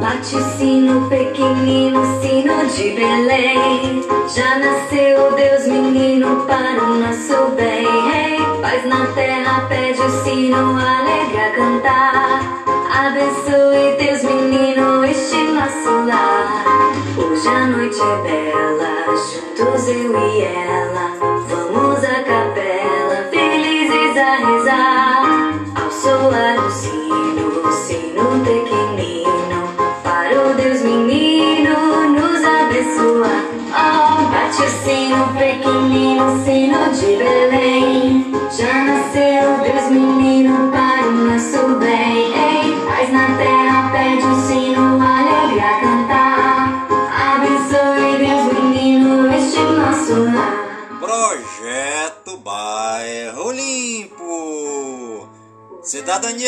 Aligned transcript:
Bate 0.00 0.36
o 0.36 0.42
sino 0.58 1.08
pequenino, 1.08 2.02
sino 2.20 2.66
de 2.66 2.90
Belém. 2.96 4.02
Já 4.34 4.58
nasceu 4.58 5.32
Deus 5.36 5.66
menino 5.68 6.44
para 6.46 6.82
o 6.82 6.96
nosso 6.96 7.52
bem. 7.54 7.86
Hey, 7.86 8.40
paz 8.60 8.84
na 8.86 9.06
terra, 9.14 9.66
pede 9.68 10.00
o 10.02 10.10
sino, 10.24 10.76
alegra 10.76 11.50
cantar. 11.54 12.40
Abençoe 12.92 13.96
Deus 14.00 14.22
menino, 14.24 15.04
este 15.04 15.36
nosso 15.36 16.06
lar. 16.08 16.64
Hoje 17.16 17.48
a 17.48 17.66
noite 17.68 18.00
é 18.00 18.16
bela, 18.22 19.16
juntos 19.16 19.88
eu 19.88 20.18
e 20.18 20.42
ela. 20.42 21.19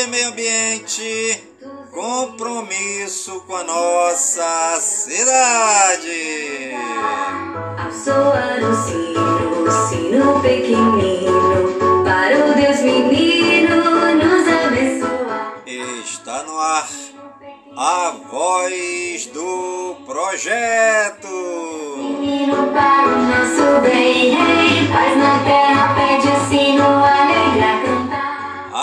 E 0.03 0.07
meio 0.09 0.29
ambiente. 0.29 1.45
Compromisso 1.93 3.43
com 3.47 3.55
a 3.55 3.63
nossa 3.63 4.79
cidade. 4.81 6.73
Ao 7.79 7.93
soar 7.93 8.59
o 8.63 8.75
sino, 8.75 9.71
sino 9.89 10.41
pequenino, 10.41 12.05
para 12.05 12.47
o 12.47 12.55
Deus 12.55 12.81
menino 12.81 13.77
nos 14.15 14.49
abençoar. 14.49 15.63
Está 15.67 16.43
no 16.45 16.59
ar 16.59 16.89
a 17.77 18.15
voz 18.31 19.27
do 19.27 19.97
projeto. 20.07 21.29
Menino 21.99 22.73
para 22.73 23.09
o 23.09 23.23
nosso 23.23 23.81
bem, 23.83 24.31
rei, 24.31 24.89
paz 24.89 25.17
na 25.17 25.39
terra, 25.45 25.95
pede 25.95 26.29
o 26.29 26.49
sino, 26.49 26.85
alegra 26.85 27.83
cantar. 27.85 28.12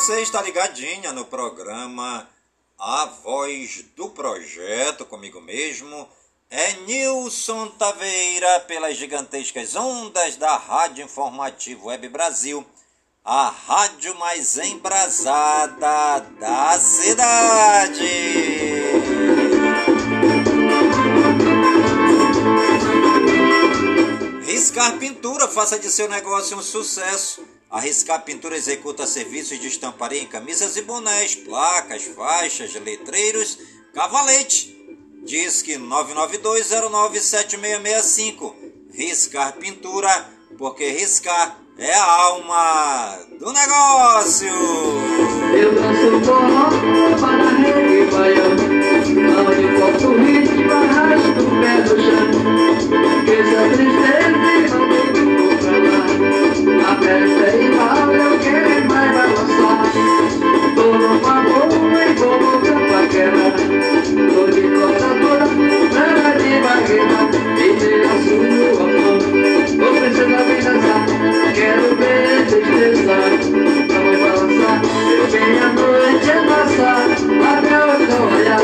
Você 0.08 0.22
está 0.22 0.40
ligadinha 0.40 1.12
no 1.12 1.26
programa 1.26 2.26
A 2.78 3.04
Voz 3.22 3.84
do 3.94 4.08
Projeto, 4.08 5.04
comigo 5.04 5.38
mesmo. 5.38 6.08
É 6.50 6.72
Nilson 6.86 7.68
Taveira, 7.72 8.60
pelas 8.60 8.96
gigantescas 8.96 9.76
ondas 9.76 10.36
da 10.36 10.56
Rádio 10.56 11.04
Informativo 11.04 11.88
Web 11.88 12.08
Brasil, 12.08 12.66
a 13.22 13.50
rádio 13.50 14.14
mais 14.14 14.56
embrasada 14.56 16.20
da 16.40 16.78
cidade. 16.78 18.08
Riscar 24.46 24.96
Pintura, 24.96 25.48
faça 25.48 25.78
de 25.78 25.90
seu 25.90 26.08
negócio 26.08 26.56
um 26.56 26.62
sucesso. 26.62 27.46
A 27.70 27.80
Riscar 27.80 28.24
Pintura 28.24 28.56
executa 28.56 29.06
serviços 29.06 29.60
de 29.60 29.68
estamparia 29.68 30.22
em 30.22 30.26
camisas 30.26 30.78
e 30.78 30.82
bonés, 30.82 31.34
placas, 31.34 32.02
faixas, 32.04 32.72
letreiros, 32.74 33.58
cavalete. 33.92 34.74
Disque 35.26 35.74
992097665. 35.74 38.54
Riscar 38.90 39.52
Pintura, 39.58 40.08
porque 40.56 40.88
riscar 40.88 41.58
é 41.76 41.92
a 41.92 42.22
alma 42.22 43.18
do 43.38 43.52
negócio. 43.52 44.48
Eu 45.52 45.74
danço 45.74 46.24
forró 46.24 46.70
para 47.20 47.50
reggae 47.50 48.06
baião 48.10 48.56
Aonde 49.36 49.68
corto 49.78 50.08
o 50.08 50.16
ritmo, 50.24 50.72
arrasto 50.72 51.42
o 51.42 51.44
pé 51.60 51.82
do 51.82 51.94
chão 52.02 52.28
Esqueça 53.18 53.56
a 53.60 53.62
tristeza 53.68 54.48
e 54.56 54.58
vamos 54.68 55.04
tudo 55.12 55.44
pra 55.60 55.76
lá 55.78 56.08
a 68.28 69.78
Vou 69.78 69.92
precisar 70.00 70.44
me 70.44 70.56
dançar 70.62 71.06
Quero 71.54 71.96
ver 71.96 72.46
tristeza 72.46 73.16
Vamos 73.88 74.16
balançar 74.20 74.78
Eu 75.18 75.26
venho 75.28 75.62
a 75.62 75.72
noite 75.72 76.30
é 76.30 76.32
nossa 76.42 76.90
Até 77.58 77.76
olhar 77.84 78.60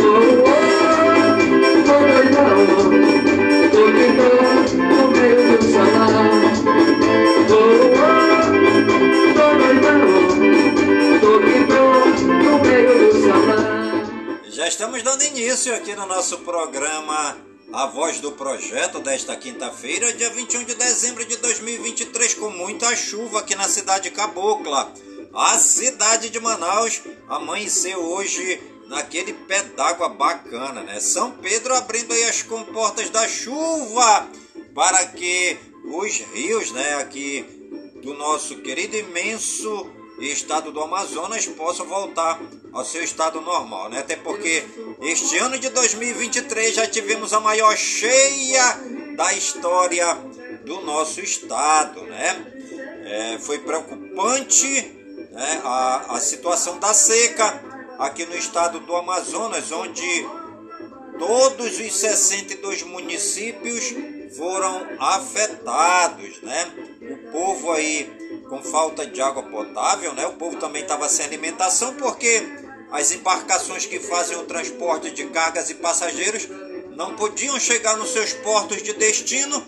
Oh, 0.00 0.44
oh, 0.44 0.58
Tô 3.70 3.82
que 3.92 4.06
tô 4.16 4.30
no 4.76 5.02
meio 5.10 5.42
do 5.58 5.64
salão 5.72 6.30
Oh, 7.50 7.62
oh, 7.94 8.48
tô 9.34 9.46
Tô 11.20 11.32
que 11.40 11.58
tô 11.66 11.82
no 12.34 12.52
meio 12.60 12.94
do 12.98 13.16
salão 13.22 13.62
Já 14.50 14.66
estamos 14.68 15.02
dando 15.02 15.22
início 15.24 15.74
aqui 15.74 15.94
no 15.94 16.06
nosso 16.06 16.38
programa 16.38 17.47
A 17.78 17.86
Voz 17.86 18.18
do 18.18 18.32
Projeto 18.32 18.98
desta 18.98 19.36
quinta-feira, 19.36 20.12
dia 20.12 20.30
21 20.30 20.64
de 20.64 20.74
dezembro 20.74 21.24
de 21.24 21.36
2023, 21.36 22.34
com 22.34 22.50
muita 22.50 22.96
chuva 22.96 23.38
aqui 23.38 23.54
na 23.54 23.68
cidade 23.68 24.10
Cabocla. 24.10 24.92
A 25.32 25.56
cidade 25.60 26.28
de 26.28 26.40
Manaus 26.40 27.00
amanheceu 27.28 28.00
hoje 28.00 28.60
naquele 28.88 29.32
pé 29.32 29.62
d'água 29.62 30.08
bacana, 30.08 30.82
né? 30.82 30.98
São 30.98 31.30
Pedro 31.30 31.72
abrindo 31.72 32.12
aí 32.12 32.24
as 32.24 32.42
comportas 32.42 33.10
da 33.10 33.28
chuva 33.28 34.28
para 34.74 35.06
que 35.06 35.56
os 35.84 36.18
rios, 36.34 36.72
né, 36.72 36.96
aqui 36.96 37.42
do 38.02 38.12
nosso 38.14 38.56
querido 38.56 38.96
imenso 38.96 39.88
estado 40.24 40.72
do 40.72 40.80
Amazonas 40.80 41.46
possam 41.46 41.86
voltar 41.86 42.40
ao 42.72 42.84
seu 42.84 43.02
estado 43.02 43.40
normal, 43.40 43.88
né? 43.88 44.00
Até 44.00 44.16
porque 44.16 44.64
este 45.00 45.38
ano 45.38 45.58
de 45.58 45.68
2023 45.68 46.74
já 46.74 46.86
tivemos 46.86 47.32
a 47.32 47.40
maior 47.40 47.76
cheia 47.76 48.78
da 49.16 49.32
história 49.32 50.14
do 50.64 50.80
nosso 50.82 51.20
estado, 51.20 52.02
né? 52.02 52.54
É, 53.04 53.38
foi 53.38 53.58
preocupante 53.58 54.66
né, 55.30 55.60
a, 55.64 56.16
a 56.16 56.20
situação 56.20 56.78
da 56.78 56.92
seca 56.92 57.62
aqui 57.98 58.26
no 58.26 58.36
estado 58.36 58.80
do 58.80 58.94
Amazonas, 58.94 59.72
onde 59.72 60.26
todos 61.18 61.78
os 61.78 61.96
62 61.96 62.82
municípios 62.82 63.94
foram 64.36 64.86
afetados, 64.98 66.40
né? 66.42 66.66
O 67.00 67.32
povo 67.32 67.72
aí 67.72 68.17
com 68.48 68.62
falta 68.62 69.06
de 69.06 69.20
água 69.20 69.42
potável, 69.42 70.12
né? 70.14 70.26
O 70.26 70.34
povo 70.34 70.56
também 70.56 70.82
estava 70.82 71.08
sem 71.08 71.26
alimentação 71.26 71.94
porque 71.94 72.42
as 72.90 73.12
embarcações 73.12 73.84
que 73.84 74.00
fazem 74.00 74.36
o 74.36 74.44
transporte 74.44 75.10
de 75.10 75.26
cargas 75.26 75.68
e 75.70 75.74
passageiros 75.74 76.48
não 76.96 77.14
podiam 77.14 77.58
chegar 77.60 77.96
nos 77.96 78.10
seus 78.10 78.32
portos 78.32 78.82
de 78.82 78.92
destino 78.94 79.60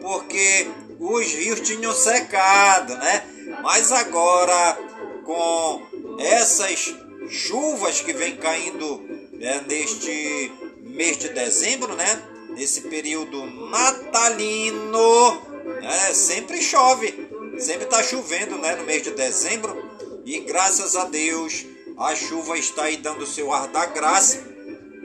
porque 0.00 0.70
os 0.98 1.26
rios 1.32 1.60
tinham 1.60 1.92
secado, 1.92 2.94
né? 2.96 3.24
Mas 3.62 3.90
agora 3.92 4.78
com 5.24 5.82
essas 6.18 6.94
chuvas 7.28 8.00
que 8.00 8.12
vem 8.12 8.36
caindo 8.36 9.00
né, 9.32 9.64
neste 9.66 10.52
mês 10.82 11.18
de 11.18 11.28
dezembro, 11.30 11.94
né? 11.94 12.22
Nesse 12.50 12.82
período 12.82 13.46
natalino, 13.70 15.40
né, 15.80 16.12
sempre 16.12 16.60
chove, 16.60 17.29
sempre 17.60 17.84
está 17.84 18.02
chovendo, 18.02 18.58
né? 18.58 18.76
No 18.76 18.84
mês 18.84 19.02
de 19.02 19.10
dezembro 19.10 19.90
e 20.24 20.40
graças 20.40 20.96
a 20.96 21.04
Deus 21.04 21.66
a 21.96 22.14
chuva 22.14 22.58
está 22.58 22.84
aí 22.84 22.96
dando 22.96 23.26
seu 23.26 23.52
ar 23.52 23.68
da 23.68 23.86
graça 23.86 24.42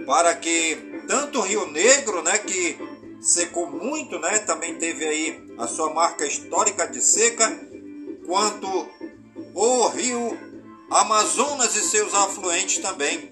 para 0.05 0.33
que 0.35 0.77
tanto 1.07 1.39
o 1.39 1.41
Rio 1.41 1.65
Negro, 1.67 2.21
né, 2.21 2.37
que 2.37 2.77
secou 3.19 3.69
muito, 3.69 4.19
né, 4.19 4.39
também 4.39 4.75
teve 4.75 5.05
aí 5.05 5.43
a 5.57 5.67
sua 5.67 5.93
marca 5.93 6.25
histórica 6.25 6.87
de 6.87 7.01
seca, 7.01 7.49
quanto 8.25 8.67
o 9.53 9.87
Rio 9.89 10.37
Amazonas 10.89 11.75
e 11.75 11.81
seus 11.81 12.13
afluentes 12.13 12.77
também, 12.77 13.31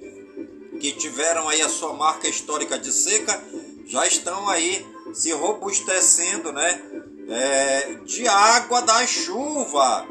que 0.80 0.92
tiveram 0.92 1.48
aí 1.48 1.62
a 1.62 1.70
sua 1.70 1.94
marca 1.94 2.28
histórica 2.28 2.78
de 2.78 2.92
seca, 2.92 3.42
já 3.86 4.06
estão 4.08 4.50
aí 4.50 4.86
se 5.14 5.32
robustecendo, 5.32 6.52
né? 6.52 6.82
É, 7.30 7.96
de 8.06 8.28
água 8.28 8.82
da 8.82 9.06
chuva. 9.08 10.08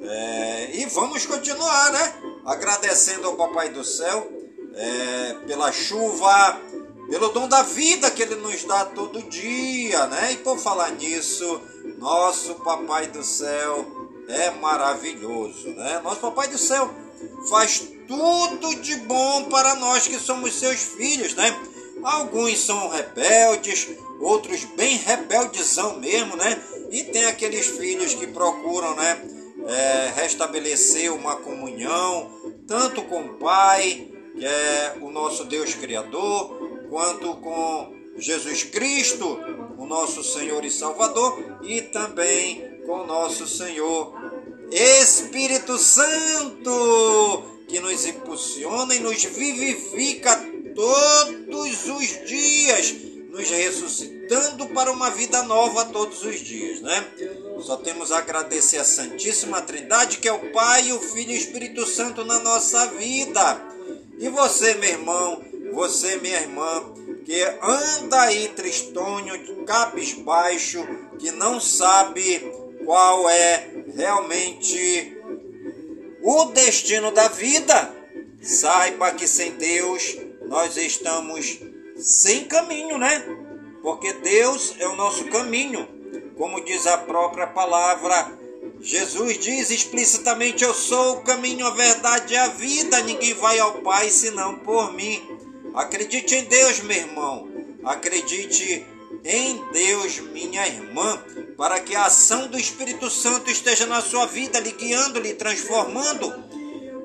É, 0.00 0.76
e 0.76 0.86
vamos 0.86 1.26
continuar, 1.26 1.92
né? 1.92 2.14
Agradecendo 2.44 3.26
ao 3.26 3.36
Papai 3.36 3.70
do 3.70 3.84
Céu 3.84 4.30
é, 4.74 5.34
pela 5.46 5.72
chuva, 5.72 6.60
pelo 7.10 7.28
dom 7.28 7.48
da 7.48 7.62
vida 7.62 8.10
que 8.10 8.22
Ele 8.22 8.36
nos 8.36 8.64
dá 8.64 8.84
todo 8.84 9.22
dia, 9.22 10.06
né? 10.06 10.32
E 10.32 10.36
por 10.38 10.58
falar 10.58 10.90
nisso, 10.92 11.60
nosso 11.98 12.54
Papai 12.56 13.06
do 13.08 13.24
Céu 13.24 13.86
é 14.28 14.50
maravilhoso, 14.50 15.68
né? 15.70 16.00
Nosso 16.02 16.20
Papai 16.20 16.48
do 16.48 16.58
Céu 16.58 16.90
faz 17.48 17.82
tudo 18.06 18.74
de 18.76 18.96
bom 18.96 19.44
para 19.44 19.74
nós 19.76 20.06
que 20.06 20.18
somos 20.18 20.54
seus 20.54 20.80
filhos, 20.80 21.34
né? 21.34 21.56
Alguns 22.06 22.60
são 22.60 22.88
rebeldes, 22.88 23.88
outros 24.20 24.62
bem 24.76 24.96
rebeldezão 24.96 25.98
mesmo, 25.98 26.36
né? 26.36 26.56
E 26.88 27.02
tem 27.02 27.24
aqueles 27.24 27.66
filhos 27.66 28.14
que 28.14 28.28
procuram, 28.28 28.94
né? 28.94 29.20
É, 29.66 30.12
restabelecer 30.14 31.12
uma 31.12 31.34
comunhão, 31.34 32.30
tanto 32.64 33.02
com 33.02 33.22
o 33.22 33.34
Pai, 33.34 34.06
que 34.36 34.46
é 34.46 34.98
o 35.00 35.10
nosso 35.10 35.46
Deus 35.46 35.74
Criador, 35.74 36.86
quanto 36.88 37.34
com 37.38 37.92
Jesus 38.16 38.62
Cristo, 38.62 39.40
o 39.76 39.84
nosso 39.84 40.22
Senhor 40.22 40.64
e 40.64 40.70
Salvador, 40.70 41.58
e 41.64 41.82
também 41.82 42.82
com 42.86 43.04
nosso 43.04 43.48
Senhor 43.48 44.14
Espírito 44.70 45.76
Santo, 45.76 47.42
que 47.66 47.80
nos 47.80 48.06
impulsiona 48.06 48.94
e 48.94 49.00
nos 49.00 49.24
vivifica 49.24 50.45
todos 50.76 51.88
os 51.88 52.26
dias, 52.28 52.94
nos 53.30 53.50
ressuscitando 53.50 54.68
para 54.68 54.92
uma 54.92 55.10
vida 55.10 55.42
nova 55.42 55.86
todos 55.86 56.22
os 56.22 56.38
dias, 56.38 56.80
né? 56.82 57.04
Só 57.60 57.78
temos 57.78 58.12
a 58.12 58.18
agradecer 58.18 58.76
a 58.76 58.84
Santíssima 58.84 59.62
Trindade, 59.62 60.18
que 60.18 60.28
é 60.28 60.32
o 60.32 60.52
Pai, 60.52 60.92
o 60.92 61.00
Filho 61.00 61.32
e 61.32 61.34
o 61.34 61.38
Espírito 61.38 61.86
Santo 61.86 62.24
na 62.24 62.38
nossa 62.40 62.86
vida. 62.88 63.62
E 64.18 64.28
você, 64.28 64.74
meu 64.74 64.90
irmão, 64.90 65.42
você, 65.72 66.16
minha 66.16 66.40
irmã, 66.40 66.84
que 67.24 67.42
anda 67.62 68.20
aí 68.22 68.48
tristonho, 68.48 69.64
cabisbaixo, 69.64 70.86
que 71.18 71.30
não 71.32 71.60
sabe 71.60 72.40
qual 72.84 73.28
é 73.28 73.68
realmente 73.94 75.16
o 76.22 76.44
destino 76.46 77.10
da 77.10 77.28
vida, 77.28 77.94
saiba 78.42 79.12
que 79.12 79.26
sem 79.26 79.52
Deus 79.52 80.25
nós 80.48 80.76
estamos 80.76 81.58
sem 81.96 82.44
caminho, 82.44 82.98
né? 82.98 83.24
Porque 83.82 84.12
Deus 84.14 84.74
é 84.78 84.86
o 84.88 84.96
nosso 84.96 85.24
caminho. 85.26 85.88
Como 86.36 86.64
diz 86.64 86.86
a 86.86 86.98
própria 86.98 87.46
palavra, 87.46 88.38
Jesus 88.80 89.38
diz 89.38 89.70
explicitamente: 89.70 90.64
Eu 90.64 90.74
sou 90.74 91.14
o 91.14 91.20
caminho, 91.22 91.66
a 91.66 91.70
verdade 91.70 92.34
e 92.34 92.36
a 92.36 92.48
vida. 92.48 93.00
Ninguém 93.02 93.34
vai 93.34 93.58
ao 93.58 93.80
Pai 93.82 94.10
senão 94.10 94.58
por 94.58 94.92
mim. 94.92 95.22
Acredite 95.74 96.34
em 96.34 96.44
Deus, 96.44 96.80
meu 96.80 96.96
irmão. 96.96 97.48
Acredite 97.84 98.86
em 99.24 99.64
Deus, 99.72 100.20
minha 100.20 100.66
irmã, 100.66 101.22
para 101.56 101.80
que 101.80 101.94
a 101.94 102.06
ação 102.06 102.48
do 102.48 102.58
Espírito 102.58 103.08
Santo 103.10 103.50
esteja 103.50 103.86
na 103.86 104.00
sua 104.00 104.26
vida, 104.26 104.60
lhe 104.60 104.72
guiando, 104.72 105.20
lhe 105.20 105.34
transformando, 105.34 106.32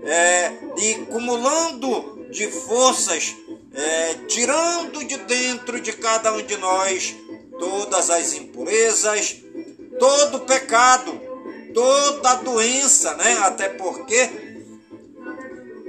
é, 0.03 0.51
lhe 0.77 0.93
acumulando 1.03 2.20
de 2.31 2.47
forças, 2.49 3.35
é, 3.73 4.13
tirando 4.27 5.03
de 5.05 5.17
dentro 5.17 5.79
de 5.79 5.93
cada 5.93 6.33
um 6.33 6.41
de 6.41 6.57
nós 6.57 7.15
todas 7.59 8.09
as 8.09 8.33
impurezas, 8.33 9.37
todo 9.99 10.37
o 10.37 10.45
pecado, 10.45 11.19
toda 11.73 12.31
a 12.31 12.35
doença, 12.35 13.13
né? 13.15 13.37
Até 13.43 13.69
porque 13.69 14.29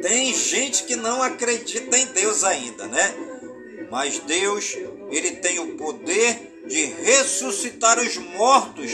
tem 0.02 0.34
gente 0.34 0.84
que 0.84 0.96
não 0.96 1.22
acredita 1.22 1.96
em 1.96 2.06
Deus 2.06 2.44
ainda, 2.44 2.86
né? 2.86 3.14
Mas 3.90 4.18
Deus 4.18 4.76
ele 5.10 5.32
tem 5.32 5.58
o 5.60 5.76
poder 5.76 6.64
de 6.66 6.84
ressuscitar 6.84 7.98
os 7.98 8.16
mortos. 8.16 8.90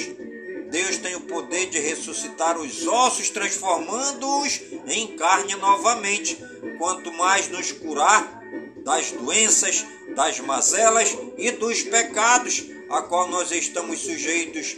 Deus 0.71 0.99
tem 0.99 1.15
o 1.17 1.21
poder 1.23 1.67
de 1.67 1.79
ressuscitar 1.79 2.59
os 2.59 2.87
ossos, 2.87 3.31
transformando-os 3.31 4.61
em 4.87 5.17
carne 5.17 5.55
novamente. 5.57 6.39
Quanto 6.79 7.13
mais 7.13 7.49
nos 7.49 7.73
curar 7.73 8.43
das 8.85 9.11
doenças, 9.13 9.85
das 10.15 10.41
mazelas 10.41 11.17
e 11.37 11.51
dos 11.51 11.83
pecados 11.83 12.65
a 12.91 13.03
qual 13.03 13.29
nós 13.29 13.51
estamos 13.51 14.01
sujeitos 14.01 14.77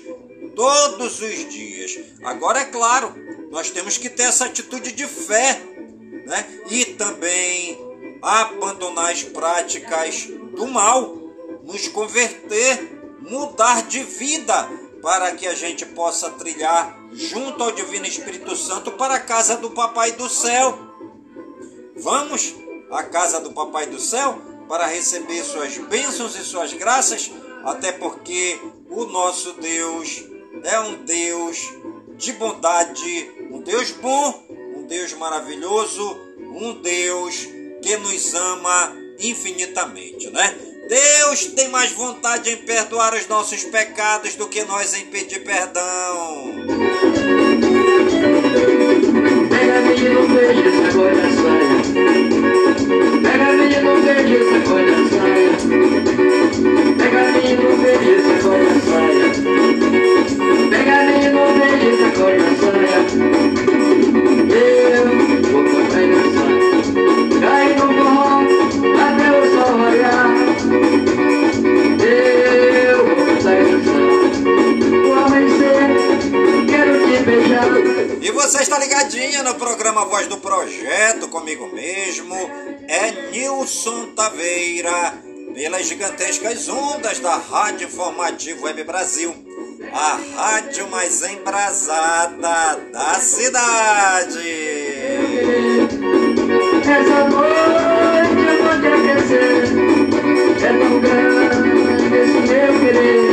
todos 0.55 1.21
os 1.21 1.49
dias. 1.49 1.99
Agora 2.25 2.61
é 2.61 2.65
claro, 2.65 3.15
nós 3.51 3.71
temos 3.71 3.97
que 3.97 4.09
ter 4.09 4.25
essa 4.25 4.47
atitude 4.47 4.93
de 4.93 5.07
fé, 5.07 5.61
né? 6.27 6.61
E 6.71 6.85
também 6.87 7.79
abandonar 8.21 9.13
as 9.13 9.23
práticas 9.23 10.27
do 10.55 10.67
mal 10.67 11.17
nos 11.65 11.89
converter, 11.89 13.01
mudar 13.21 13.83
de 13.87 14.03
vida, 14.03 14.69
para 15.03 15.33
que 15.33 15.47
a 15.47 15.55
gente 15.55 15.87
possa 15.87 16.31
trilhar 16.31 16.99
junto 17.13 17.63
ao 17.63 17.73
Divino 17.73 18.07
Espírito 18.07 18.55
Santo 18.55 18.93
para 18.93 19.15
a 19.15 19.21
casa 19.21 19.57
do 19.57 19.71
Papai 19.71 20.13
do 20.13 20.29
Céu. 20.29 20.79
Vamos 21.97 22.55
à 22.91 23.03
casa 23.03 23.41
do 23.41 23.53
Papai 23.53 23.87
do 23.87 23.99
Céu 23.99 24.41
para 24.69 24.87
receber 24.87 25.43
suas 25.45 25.77
bênçãos 25.79 26.37
e 26.37 26.45
suas 26.45 26.73
graças, 26.73 27.31
até 27.65 27.93
porque 27.93 28.59
o 28.89 29.05
nosso 29.07 29.55
Deus 29.55 30.25
é 30.65 30.79
um 30.81 31.05
Deus 31.05 31.73
de 32.17 32.33
bondade, 32.35 33.31
um 33.51 33.61
Deus 33.61 33.91
bom, 33.93 34.47
um 34.77 34.83
Deus 34.87 35.13
maravilhoso, 35.15 36.19
um 36.39 36.75
Deus 36.81 37.49
que 37.83 37.97
nos 37.97 38.35
ama 38.35 38.95
infinitamente, 39.19 40.31
né? 40.31 40.70
Deus 40.91 41.47
tem 41.55 41.69
mais 41.69 41.93
vontade 41.93 42.51
em 42.51 42.57
perdoar 42.57 43.15
os 43.15 43.29
nossos 43.29 43.63
pecados 43.63 44.35
do 44.35 44.49
que 44.49 44.65
nós 44.65 44.93
em 44.93 45.07
pedir 45.07 45.39
perdão. 45.45 46.53
Pega 49.49 49.79
a 49.79 49.83
menina 49.83 50.21
no 50.21 50.27
verde, 50.27 50.65
sacode 50.83 51.21
a 51.21 51.31
saia. 51.31 51.79
Pega 53.23 53.45
a 53.45 53.53
menina 53.53 53.83
no 53.83 54.03
verde, 54.03 54.37
sacode 54.51 54.91
a 54.91 54.97
saia. 55.15 55.51
Pega 56.99 57.21
a 57.21 57.31
menina 57.31 57.63
no 57.63 57.77
verde, 57.77 58.13
sacode 58.27 58.67
a 58.67 58.81
saia. 58.91 59.29
Pega 60.71 60.93
a 60.93 61.05
menina 61.05 61.31
no 61.31 61.45
verde, 61.55 61.89
sacode 62.03 62.43
a 62.43 62.53
saia. 62.59 63.01
Eu 64.59 65.07
vou 65.53 65.63
cortar 65.71 66.03
a 66.03 66.23
saia. 66.35 67.40
Beijo 77.31 77.55
essa 77.55 78.77
coração. 78.77 78.79
ligadinha 78.81 79.43
no 79.43 79.55
programa 79.55 80.05
Voz 80.05 80.27
do 80.27 80.39
Projeto, 80.39 81.29
comigo 81.29 81.69
mesmo, 81.73 82.35
é 82.89 83.31
Nilson 83.31 84.07
Taveira, 84.17 85.15
pelas 85.55 85.87
gigantescas 85.87 86.69
ondas 86.69 87.21
da 87.21 87.37
Rádio 87.37 87.87
Informativo 87.87 88.65
Web 88.65 88.85
Brasil, 88.85 89.35
a 89.93 90.19
rádio 90.37 90.89
mais 90.89 91.23
embrasada 91.23 92.81
da 92.93 93.15
cidade. 93.21 94.39
Essa 96.81 97.25
noite 97.29 98.41
eu 98.49 98.65
vou 98.65 98.75
te 98.81 98.87
aquecer 98.89 99.65
É 100.63 100.69
tão 100.79 101.01
grande 101.01 102.17
esse 102.17 102.39
meu 102.41 102.81
querer 102.81 103.30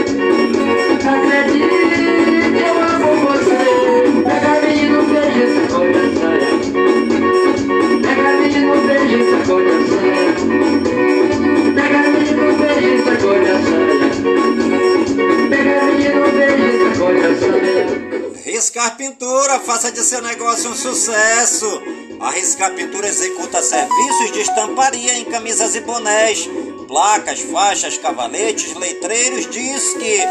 Riscar 18.58 18.98
Pintura, 18.98 19.60
faça 19.60 19.92
de 19.92 20.00
seu 20.00 20.20
negócio 20.20 20.72
um 20.72 20.76
sucesso. 20.76 21.80
A 22.20 22.32
Riscar 22.32 22.74
Pintura 22.74 23.08
executa 23.08 23.62
serviços 23.62 24.32
de 24.32 24.40
estamparia 24.40 25.20
em 25.20 25.26
camisas 25.26 25.76
e 25.76 25.82
bonés, 25.82 26.50
placas, 26.88 27.40
faixas, 27.42 28.00
cavaletes, 28.00 28.74
letreiros, 28.74 29.48
disque 29.48 30.22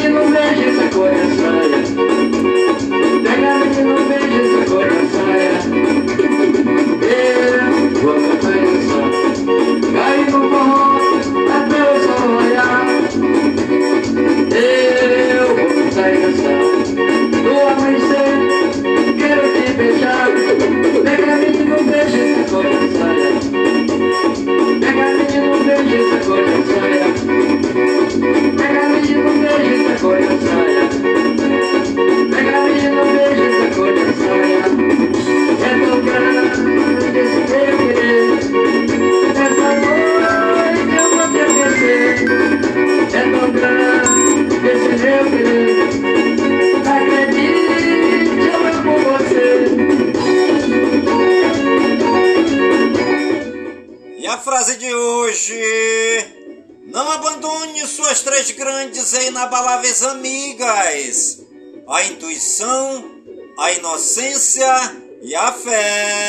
Pega 0.00 0.12
menino, 0.12 0.30
beija, 0.32 0.68
sacode 0.76 1.20
a 1.20 1.28
saia 1.36 1.80
Pega 3.22 3.52
menino, 3.58 3.96
beija, 4.08 4.08
sacode 4.08 4.19
a 63.58 63.72
inocência 63.72 64.72
e 65.22 65.34
a 65.34 65.52
fé. 65.52 66.19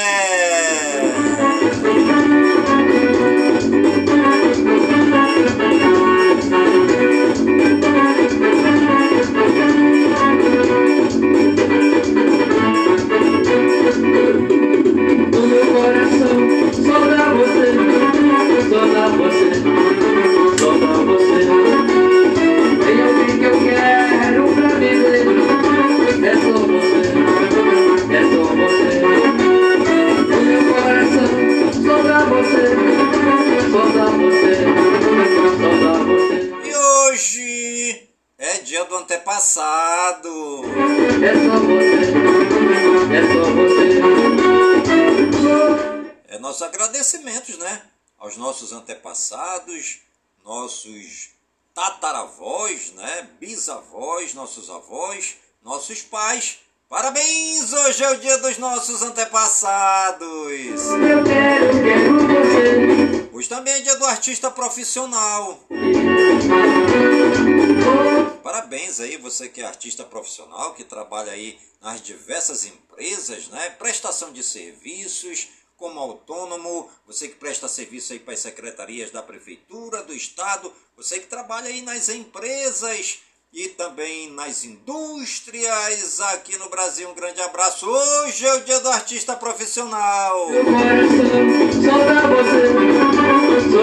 Nossos 59.01 59.09
antepassados. 59.09 60.27
Eu 60.29 61.23
quero, 61.23 61.83
quero 61.83 62.13
você. 62.19 63.29
Hoje 63.33 63.49
também 63.49 63.73
é 63.73 63.79
dia 63.81 63.95
do 63.95 64.05
artista 64.05 64.51
profissional. 64.51 65.59
Parabéns 68.43 68.99
aí, 68.99 69.17
você 69.17 69.49
que 69.49 69.61
é 69.61 69.65
artista 69.65 70.03
profissional, 70.03 70.73
que 70.75 70.83
trabalha 70.83 71.31
aí 71.31 71.59
nas 71.81 72.01
diversas 72.01 72.65
empresas, 72.65 73.47
né? 73.47 73.71
Prestação 73.71 74.31
de 74.31 74.43
serviços, 74.43 75.47
como 75.75 75.99
autônomo, 75.99 76.89
você 77.07 77.27
que 77.27 77.35
presta 77.35 77.67
serviço 77.67 78.13
aí 78.13 78.19
para 78.19 78.35
as 78.35 78.39
secretarias 78.39 79.09
da 79.09 79.23
prefeitura, 79.23 80.03
do 80.03 80.13
estado, 80.13 80.71
você 80.95 81.19
que 81.19 81.27
trabalha 81.27 81.69
aí 81.69 81.81
nas 81.81 82.07
empresas 82.09 83.19
e 83.53 83.67
também 83.69 84.31
nas 84.31 84.63
indústrias 84.63 86.21
aqui 86.21 86.55
no 86.57 86.69
Brasil. 86.69 87.09
Um 87.09 87.13
grande 87.13 87.41
abraço. 87.41 87.85
Hoje 87.85 88.45
é 88.45 88.53
o 88.53 88.61
dia 88.61 88.79
do 88.79 88.89
artista 88.89 89.35
profissional. 89.35 90.47
Só 91.83 91.91
pra 92.05 92.27
você, 92.27 92.67
você, 93.49 93.81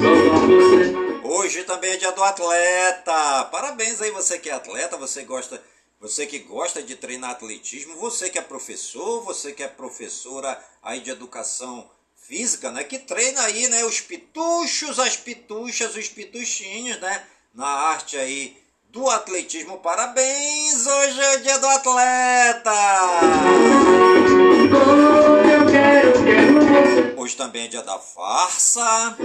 você. 0.00 0.94
Hoje 1.22 1.62
também 1.62 1.92
é 1.92 1.96
dia 1.96 2.10
do 2.10 2.24
atleta. 2.24 3.44
Parabéns 3.44 4.02
aí 4.02 4.10
você 4.10 4.40
que 4.40 4.50
é 4.50 4.54
atleta, 4.54 4.96
você 4.96 5.22
gosta, 5.22 5.62
você 6.00 6.26
que 6.26 6.40
gosta 6.40 6.82
de 6.82 6.96
treinar 6.96 7.30
atletismo, 7.30 7.94
você 7.96 8.28
que 8.28 8.38
é 8.38 8.42
professor, 8.42 9.22
você 9.22 9.52
que 9.52 9.62
é 9.62 9.68
professora 9.68 10.60
aí 10.82 10.98
de 10.98 11.10
educação 11.10 11.88
física, 12.16 12.70
né, 12.70 12.82
que 12.82 12.98
treina 12.98 13.42
aí, 13.42 13.68
né, 13.68 13.84
os 13.84 14.00
pituchos, 14.00 14.98
as 14.98 15.14
pituchas, 15.14 15.94
os 15.94 16.08
pituchinhos, 16.08 16.98
né, 16.98 17.22
na 17.54 17.66
arte 17.66 18.16
aí 18.16 18.56
do 18.90 19.08
atletismo. 19.08 19.78
Parabéns! 19.78 20.86
Hoje 20.86 21.20
é 21.20 21.36
o 21.36 21.42
dia 21.42 21.58
do 21.58 21.66
atleta. 21.66 22.72
Hoje 27.16 27.36
também 27.36 27.64
é 27.64 27.68
dia 27.68 27.82
da 27.82 27.98
farsa. 27.98 29.16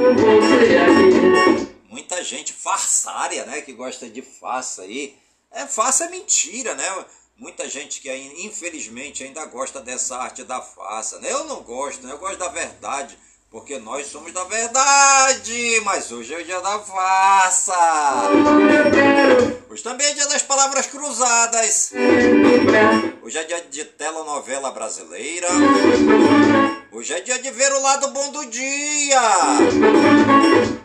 Muita 1.89 2.23
gente 2.23 2.53
farsária, 2.53 3.45
né? 3.45 3.61
Que 3.61 3.73
gosta 3.73 4.07
de 4.07 4.21
farsa 4.21 4.83
aí. 4.83 5.17
É, 5.51 5.65
farsa 5.65 6.05
é 6.05 6.09
mentira, 6.09 6.75
né? 6.75 7.05
Muita 7.35 7.67
gente 7.67 8.01
que 8.01 8.13
infelizmente 8.43 9.23
ainda 9.23 9.45
gosta 9.45 9.79
dessa 9.81 10.17
arte 10.17 10.43
da 10.43 10.61
farsa. 10.61 11.19
Né? 11.19 11.31
Eu 11.31 11.45
não 11.45 11.61
gosto, 11.61 12.05
né? 12.05 12.13
Eu 12.13 12.19
gosto 12.19 12.37
da 12.37 12.49
verdade. 12.49 13.17
Porque 13.51 13.79
nós 13.79 14.05
somos 14.05 14.31
da 14.31 14.43
verdade. 14.43 15.81
Mas 15.83 16.11
hoje 16.11 16.33
é 16.33 16.37
o 16.39 16.43
dia 16.43 16.61
da 16.61 16.79
farsa. 16.79 17.73
Hoje 19.69 19.83
também 19.83 20.07
é 20.07 20.13
dia 20.13 20.27
das 20.27 20.43
palavras 20.43 20.85
cruzadas. 20.85 21.91
Hoje 23.23 23.37
é 23.37 23.43
dia 23.43 23.61
de 23.61 23.85
telenovela 23.85 24.71
brasileira. 24.71 25.47
Hoje 26.91 26.99
Hoje 26.99 27.13
é 27.13 27.21
dia 27.21 27.39
de 27.39 27.49
ver 27.51 27.71
o 27.71 27.81
lado 27.81 28.09
bom 28.09 28.29
do 28.31 28.45
dia. 28.47 29.21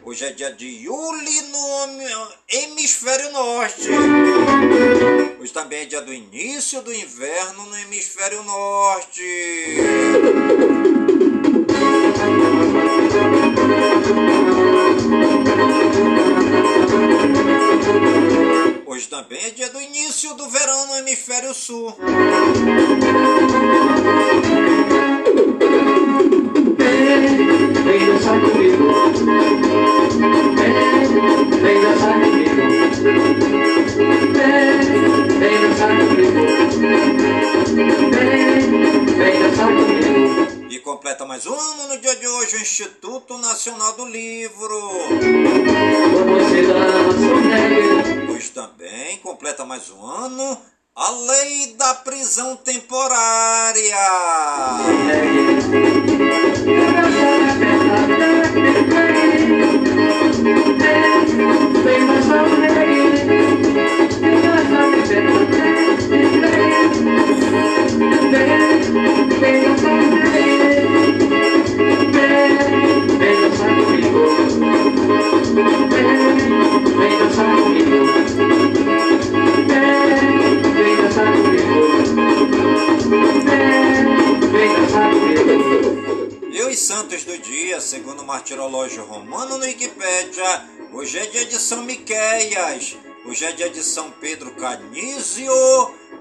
Hoje 0.05 0.25
é 0.27 0.33
dia 0.33 0.53
de 0.53 0.65
Yuli 0.65 1.41
no 1.51 2.29
hemisfério 2.49 3.33
norte. 3.33 3.89
Hoje 5.41 5.53
também 5.53 5.81
é 5.81 5.85
dia 5.87 6.03
do 6.03 6.15
início 6.15 6.83
do 6.83 6.95
inverno 6.95 7.67
no 7.67 7.77
hemisfério 7.79 8.45
norte. 8.45 9.23
Hemisfério 21.71 22.04
Miqueias, 92.55 92.97
hoje 93.27 93.45
é 93.45 93.51
dia 93.51 93.69
de 93.69 93.83
São 93.83 94.13
Pedro 94.13 94.53
Canísio, 94.53 95.53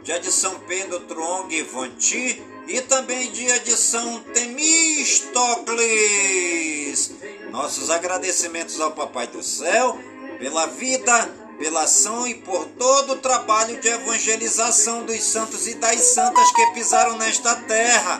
dia 0.01 0.19
de 0.19 0.31
São 0.31 0.55
Pedro 0.61 0.99
Trong 1.07 1.47
Vanti 1.71 2.41
e 2.67 2.81
também 2.81 3.31
dia 3.31 3.59
de 3.59 3.77
São 3.77 4.17
Temístocles. 4.33 7.11
Nossos 7.51 7.91
agradecimentos 7.91 8.81
ao 8.81 8.93
Papai 8.93 9.27
do 9.27 9.43
Céu 9.43 9.99
pela 10.39 10.65
vida, 10.65 11.29
pela 11.59 11.83
ação 11.83 12.27
e 12.27 12.33
por 12.33 12.65
todo 12.79 13.13
o 13.13 13.19
trabalho 13.19 13.79
de 13.79 13.89
evangelização 13.89 15.05
dos 15.05 15.23
santos 15.23 15.67
e 15.67 15.75
das 15.75 16.01
santas 16.01 16.51
que 16.51 16.65
pisaram 16.73 17.15
nesta 17.15 17.57
terra. 17.57 18.19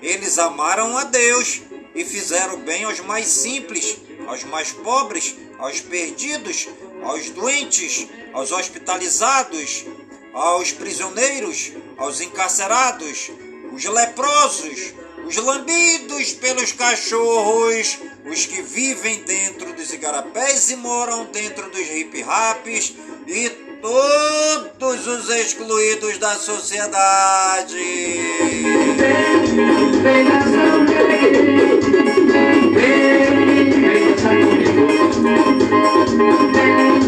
Eles 0.00 0.38
amaram 0.38 0.96
a 0.96 1.04
Deus 1.04 1.60
e 1.94 2.06
fizeram 2.06 2.58
bem 2.60 2.84
aos 2.84 3.00
mais 3.00 3.26
simples, 3.26 3.98
aos 4.26 4.44
mais 4.44 4.72
pobres, 4.72 5.36
aos 5.58 5.78
perdidos, 5.80 6.66
aos 7.02 7.30
doentes, 7.30 8.06
aos 8.32 8.52
hospitalizados, 8.52 9.84
aos 10.32 10.72
prisioneiros, 10.72 11.72
aos 11.96 12.20
encarcerados, 12.20 13.30
os 13.72 13.84
leprosos, 13.84 14.94
os 15.26 15.36
lambidos 15.36 16.32
pelos 16.32 16.72
cachorros, 16.72 17.98
os 18.30 18.46
que 18.46 18.62
vivem 18.62 19.22
dentro 19.24 19.72
dos 19.72 19.92
igarapés 19.92 20.70
e 20.70 20.76
moram 20.76 21.26
dentro 21.26 21.70
dos 21.70 21.88
hip-raps 21.88 22.94
e 23.26 23.50
todos 23.80 25.06
os 25.06 25.28
excluídos 25.30 26.18
da 26.18 26.36
sociedade. 26.36 27.78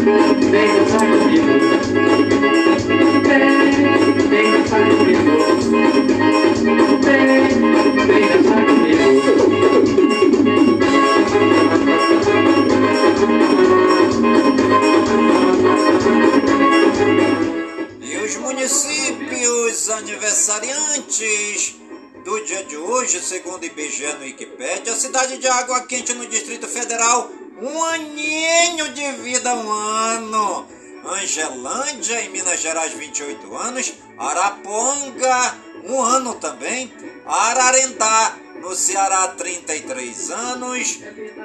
Vem 0.03 0.67
dançar 0.75 0.99
comigo. 0.99 1.47
Vem, 3.23 3.43
vem 4.27 4.51
dançar 4.51 4.83
comigo. 4.89 5.31
Vem, 7.05 7.47
vem 8.05 8.25
dançar 8.27 8.63
comigo. 8.65 9.07
E 18.01 18.17
os 18.17 18.35
municípios 18.35 19.89
aniversariantes 19.89 21.75
do 22.25 22.43
dia 22.43 22.65
de 22.65 22.75
hoje, 22.75 23.21
segundo 23.21 23.63
o 23.63 23.65
IBGE 23.65 24.11
no 24.15 24.25
Wikipédia, 24.25 24.91
a 24.91 24.97
cidade 24.97 25.37
de 25.37 25.47
Água 25.47 25.79
Quente 25.85 26.13
no 26.13 26.25
Distrito 26.25 26.67
Federal, 26.67 27.31
um 27.61 27.83
aninho 27.83 28.89
de 28.93 29.11
vida, 29.23 29.53
um 29.55 29.71
ano. 29.71 30.67
Angelândia, 31.05 32.21
em 32.21 32.29
Minas 32.29 32.61
Gerais, 32.61 32.93
28 32.93 33.55
anos. 33.55 33.93
Araponga, 34.17 35.55
um 35.85 36.01
ano 36.01 36.35
também. 36.35 36.93
Ararendá, 37.25 38.37
no 38.61 38.73
Ceará, 38.75 39.27
33 39.29 40.31
anos. 40.31 40.99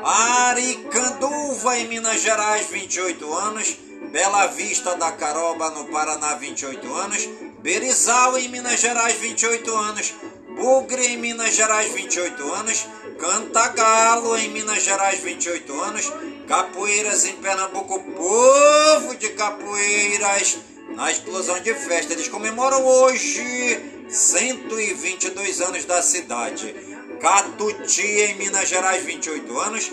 Aricanduva, 0.05 1.79
em 1.79 1.89
Minas 1.89 2.21
Gerais, 2.21 2.69
28 2.69 3.35
anos. 3.35 3.77
Bela 4.13 4.47
Vista 4.47 4.95
da 4.97 5.13
Caroba, 5.13 5.71
no 5.71 5.87
Paraná, 5.87 6.35
28 6.35 6.95
anos. 6.95 7.29
Berizal, 7.59 8.39
em 8.39 8.49
Minas 8.49 8.81
Gerais, 8.81 9.17
28 9.17 9.75
anos. 9.77 10.15
Bugre, 10.59 11.07
em 11.07 11.17
Minas 11.17 11.55
Gerais, 11.55 11.93
28 11.93 12.53
anos. 12.53 12.87
Cantagalo, 13.17 14.37
em 14.37 14.51
Minas 14.51 14.83
Gerais, 14.83 15.21
28 15.21 15.81
anos. 15.81 16.13
Capoeiras, 16.49 17.25
em 17.25 17.37
Pernambuco, 17.37 18.01
povo 18.01 19.15
de 19.15 19.29
capoeiras. 19.31 20.59
Na 20.97 21.13
explosão 21.13 21.61
de 21.61 21.73
festa, 21.75 22.13
eles 22.13 22.27
comemoram 22.27 22.85
hoje 22.85 24.05
122 24.09 25.61
anos 25.61 25.85
da 25.85 26.03
cidade. 26.03 26.75
Catuti, 27.21 28.03
em 28.03 28.35
Minas 28.35 28.69
Gerais, 28.69 29.05
28 29.05 29.59
anos. 29.61 29.93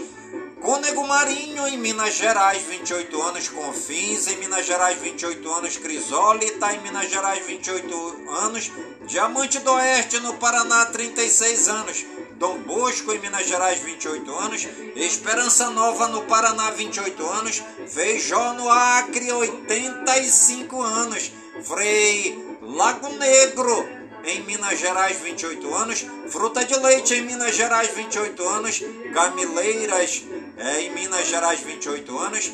Cônego 0.66 1.06
Marinho, 1.06 1.68
em 1.68 1.78
Minas 1.78 2.16
Gerais, 2.16 2.64
28 2.64 3.22
anos. 3.22 3.50
Confins, 3.50 4.26
em 4.26 4.38
Minas 4.38 4.66
Gerais, 4.66 4.98
28 4.98 5.54
anos. 5.54 5.78
Crisólita, 5.78 6.74
em 6.74 6.80
Minas 6.80 7.08
Gerais, 7.08 7.46
28 7.46 8.30
anos. 8.32 8.72
Diamante 9.06 9.60
do 9.60 9.72
Oeste, 9.72 10.20
no 10.22 10.34
Paraná, 10.38 10.88
36 10.88 11.70
anos. 11.70 12.04
Dom 12.32 12.58
Bosco, 12.64 13.14
em 13.14 13.20
Minas 13.20 13.48
Gerais, 13.48 13.78
28 13.78 14.36
anos. 14.36 14.68
Esperança 14.96 15.70
Nova, 15.70 16.08
no 16.08 16.24
Paraná, 16.24 16.72
28 16.72 17.28
anos. 17.28 17.62
Feijó, 17.88 18.54
no 18.54 18.68
Acre, 18.68 19.32
85 19.32 20.82
anos. 20.82 21.32
Frei 21.62 22.44
Lago 22.64 23.10
Negro, 23.20 23.88
em 24.26 24.42
Minas 24.42 24.80
Gerais, 24.80 25.18
28 25.20 25.76
anos. 25.76 26.06
Fruta 26.30 26.66
de 26.66 26.76
Leite, 26.80 27.14
em 27.14 27.22
Minas 27.22 27.56
Gerais, 27.56 27.92
28 27.94 28.48
anos. 28.48 28.84
Camileiras, 29.14 30.24
é, 30.58 30.82
em 30.82 30.90
Minas 30.92 31.28
Gerais, 31.28 31.60
28 31.60 32.18
anos. 32.18 32.52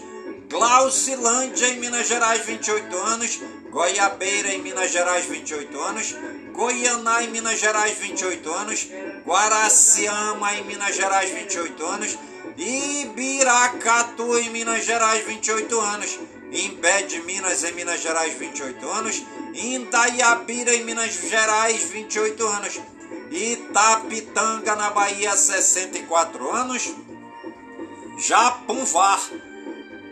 Glaucilândia, 0.49 1.69
em 1.69 1.79
Minas 1.79 2.07
Gerais, 2.07 2.45
28 2.45 2.97
anos. 2.97 3.39
Goiabeira, 3.69 4.49
em 4.53 4.61
Minas 4.61 4.91
Gerais, 4.91 5.25
28 5.25 5.79
anos. 5.79 6.15
Goianá, 6.51 7.23
em 7.23 7.29
Minas 7.29 7.59
Gerais, 7.59 7.97
28 7.97 8.53
anos. 8.53 8.87
Guaraciama, 9.25 10.55
em 10.55 10.63
Minas 10.65 10.95
Gerais, 10.95 11.29
28 11.31 11.85
anos. 11.85 12.17
Ibiracatu, 12.57 14.37
em 14.37 14.49
Minas 14.49 14.83
Gerais, 14.83 15.25
28 15.25 15.79
anos. 15.79 16.19
Imbé 16.51 17.03
de 17.03 17.21
Minas, 17.21 17.63
em 17.63 17.71
Minas 17.71 18.01
Gerais, 18.01 18.33
28 18.33 18.89
anos. 18.89 19.23
Indaiabira, 19.53 20.75
em 20.75 20.83
Minas 20.83 21.13
Gerais, 21.13 21.81
28 21.83 22.45
anos. 22.47 22.81
Itapitanga, 23.31 24.75
na 24.75 24.89
Bahia, 24.89 25.37
64 25.37 26.51
anos. 26.51 26.93
Japunvar, 28.21 29.19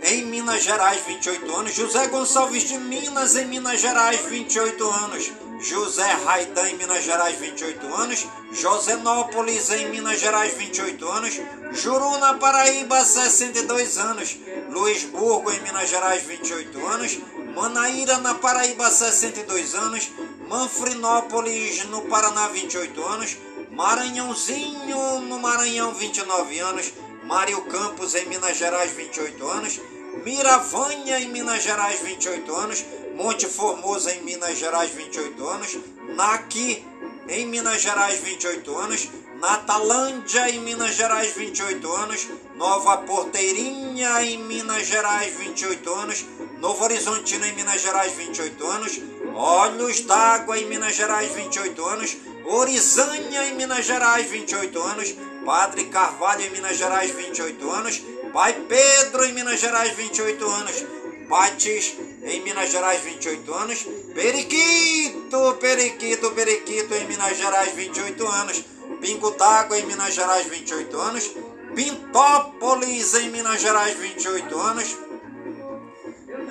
em 0.01 0.25
Minas 0.25 0.63
Gerais, 0.63 0.99
28 1.05 1.55
anos. 1.55 1.75
José 1.75 2.07
Gonçalves 2.07 2.63
de 2.63 2.75
Minas, 2.79 3.35
em 3.35 3.45
Minas 3.45 3.79
Gerais, 3.79 4.19
28 4.21 4.89
anos. 4.89 5.31
José 5.59 6.11
Raidan, 6.25 6.69
em 6.69 6.75
Minas 6.75 7.03
Gerais, 7.03 7.37
28 7.37 7.85
anos. 7.93 8.25
Josenópolis, 8.51 9.69
em 9.69 9.89
Minas 9.89 10.19
Gerais, 10.19 10.55
28 10.55 11.07
anos. 11.07 11.39
Juruna, 11.71 12.33
Paraíba, 12.33 13.05
62 13.05 13.99
anos. 13.99 14.37
Luisburgo, 14.71 15.51
em 15.51 15.61
Minas 15.61 15.87
Gerais, 15.87 16.23
28 16.23 16.87
anos. 16.87 17.19
Manaíra, 17.55 18.17
na 18.17 18.33
Paraíba, 18.33 18.89
62 18.89 19.75
anos. 19.75 20.09
Manfrinópolis, 20.47 21.85
no 21.85 22.01
Paraná, 22.03 22.47
28 22.47 23.05
anos. 23.05 23.37
Maranhãozinho, 23.69 25.21
no 25.21 25.37
Maranhão, 25.37 25.93
29 25.93 26.57
anos. 26.57 26.91
Mário 27.29 27.61
Campos, 27.65 28.15
em 28.15 28.25
Minas 28.25 28.57
Gerais, 28.57 28.91
28 28.91 29.47
anos. 29.47 29.79
Miravanha, 30.25 31.19
em 31.19 31.29
Minas 31.29 31.61
Gerais, 31.61 31.99
28 31.99 32.55
anos. 32.55 32.83
Monte 33.13 33.45
Formoso, 33.45 34.09
em 34.09 34.23
Minas 34.23 34.57
Gerais, 34.57 34.89
28 34.89 35.47
anos. 35.47 35.77
Naqui, 36.15 36.83
em 37.27 37.45
Minas 37.45 37.83
Gerais, 37.83 38.19
28 38.19 38.75
anos. 38.79 39.09
Natalândia, 39.39 40.49
em 40.49 40.59
Minas 40.61 40.95
Gerais, 40.95 41.31
28 41.35 41.95
anos. 41.97 42.27
Nova 42.55 42.97
Porteirinha, 42.97 44.23
em 44.23 44.41
Minas 44.45 44.87
Gerais, 44.87 45.31
28 45.35 45.93
anos. 45.93 46.25
Novo 46.57 46.83
Horizontino, 46.83 47.45
em 47.45 47.53
Minas 47.53 47.79
Gerais, 47.79 48.11
28 48.13 48.67
anos. 48.67 48.99
Olhos 49.35 50.01
d'Água, 50.01 50.57
em 50.57 50.65
Minas 50.65 50.95
Gerais, 50.95 51.31
28 51.31 51.85
anos. 51.85 52.17
Orizânia, 52.43 53.45
em 53.45 53.53
Minas 53.53 53.85
Gerais, 53.85 54.27
28 54.27 54.81
anos. 54.81 55.15
Padre 55.49 55.85
Carvalho, 55.85 56.45
em 56.45 56.51
Minas 56.51 56.77
Gerais, 56.77 57.09
28 57.09 57.71
anos. 57.71 58.03
Pai 58.31 58.53
Pedro, 58.69 59.25
em 59.25 59.33
Minas 59.33 59.59
Gerais, 59.59 59.95
28 59.95 60.47
anos. 60.47 60.85
Patis, 61.27 61.95
em 62.21 62.41
Minas 62.41 62.69
Gerais, 62.69 63.01
28 63.01 63.53
anos. 63.55 63.79
Periquito, 64.13 65.57
Periquito, 65.59 66.29
Periquito, 66.33 66.93
em 66.93 67.07
Minas 67.07 67.35
Gerais, 67.35 67.73
28 67.73 68.27
anos. 68.27 68.63
Pingo 69.01 69.31
d'Água, 69.31 69.79
em 69.79 69.87
Minas 69.87 70.13
Gerais, 70.13 70.45
28 70.45 70.99
anos. 70.99 71.31
Pintópolis, 71.73 73.15
em 73.15 73.31
Minas 73.31 73.59
Gerais, 73.59 73.97
28 73.97 74.55
anos. 74.55 74.97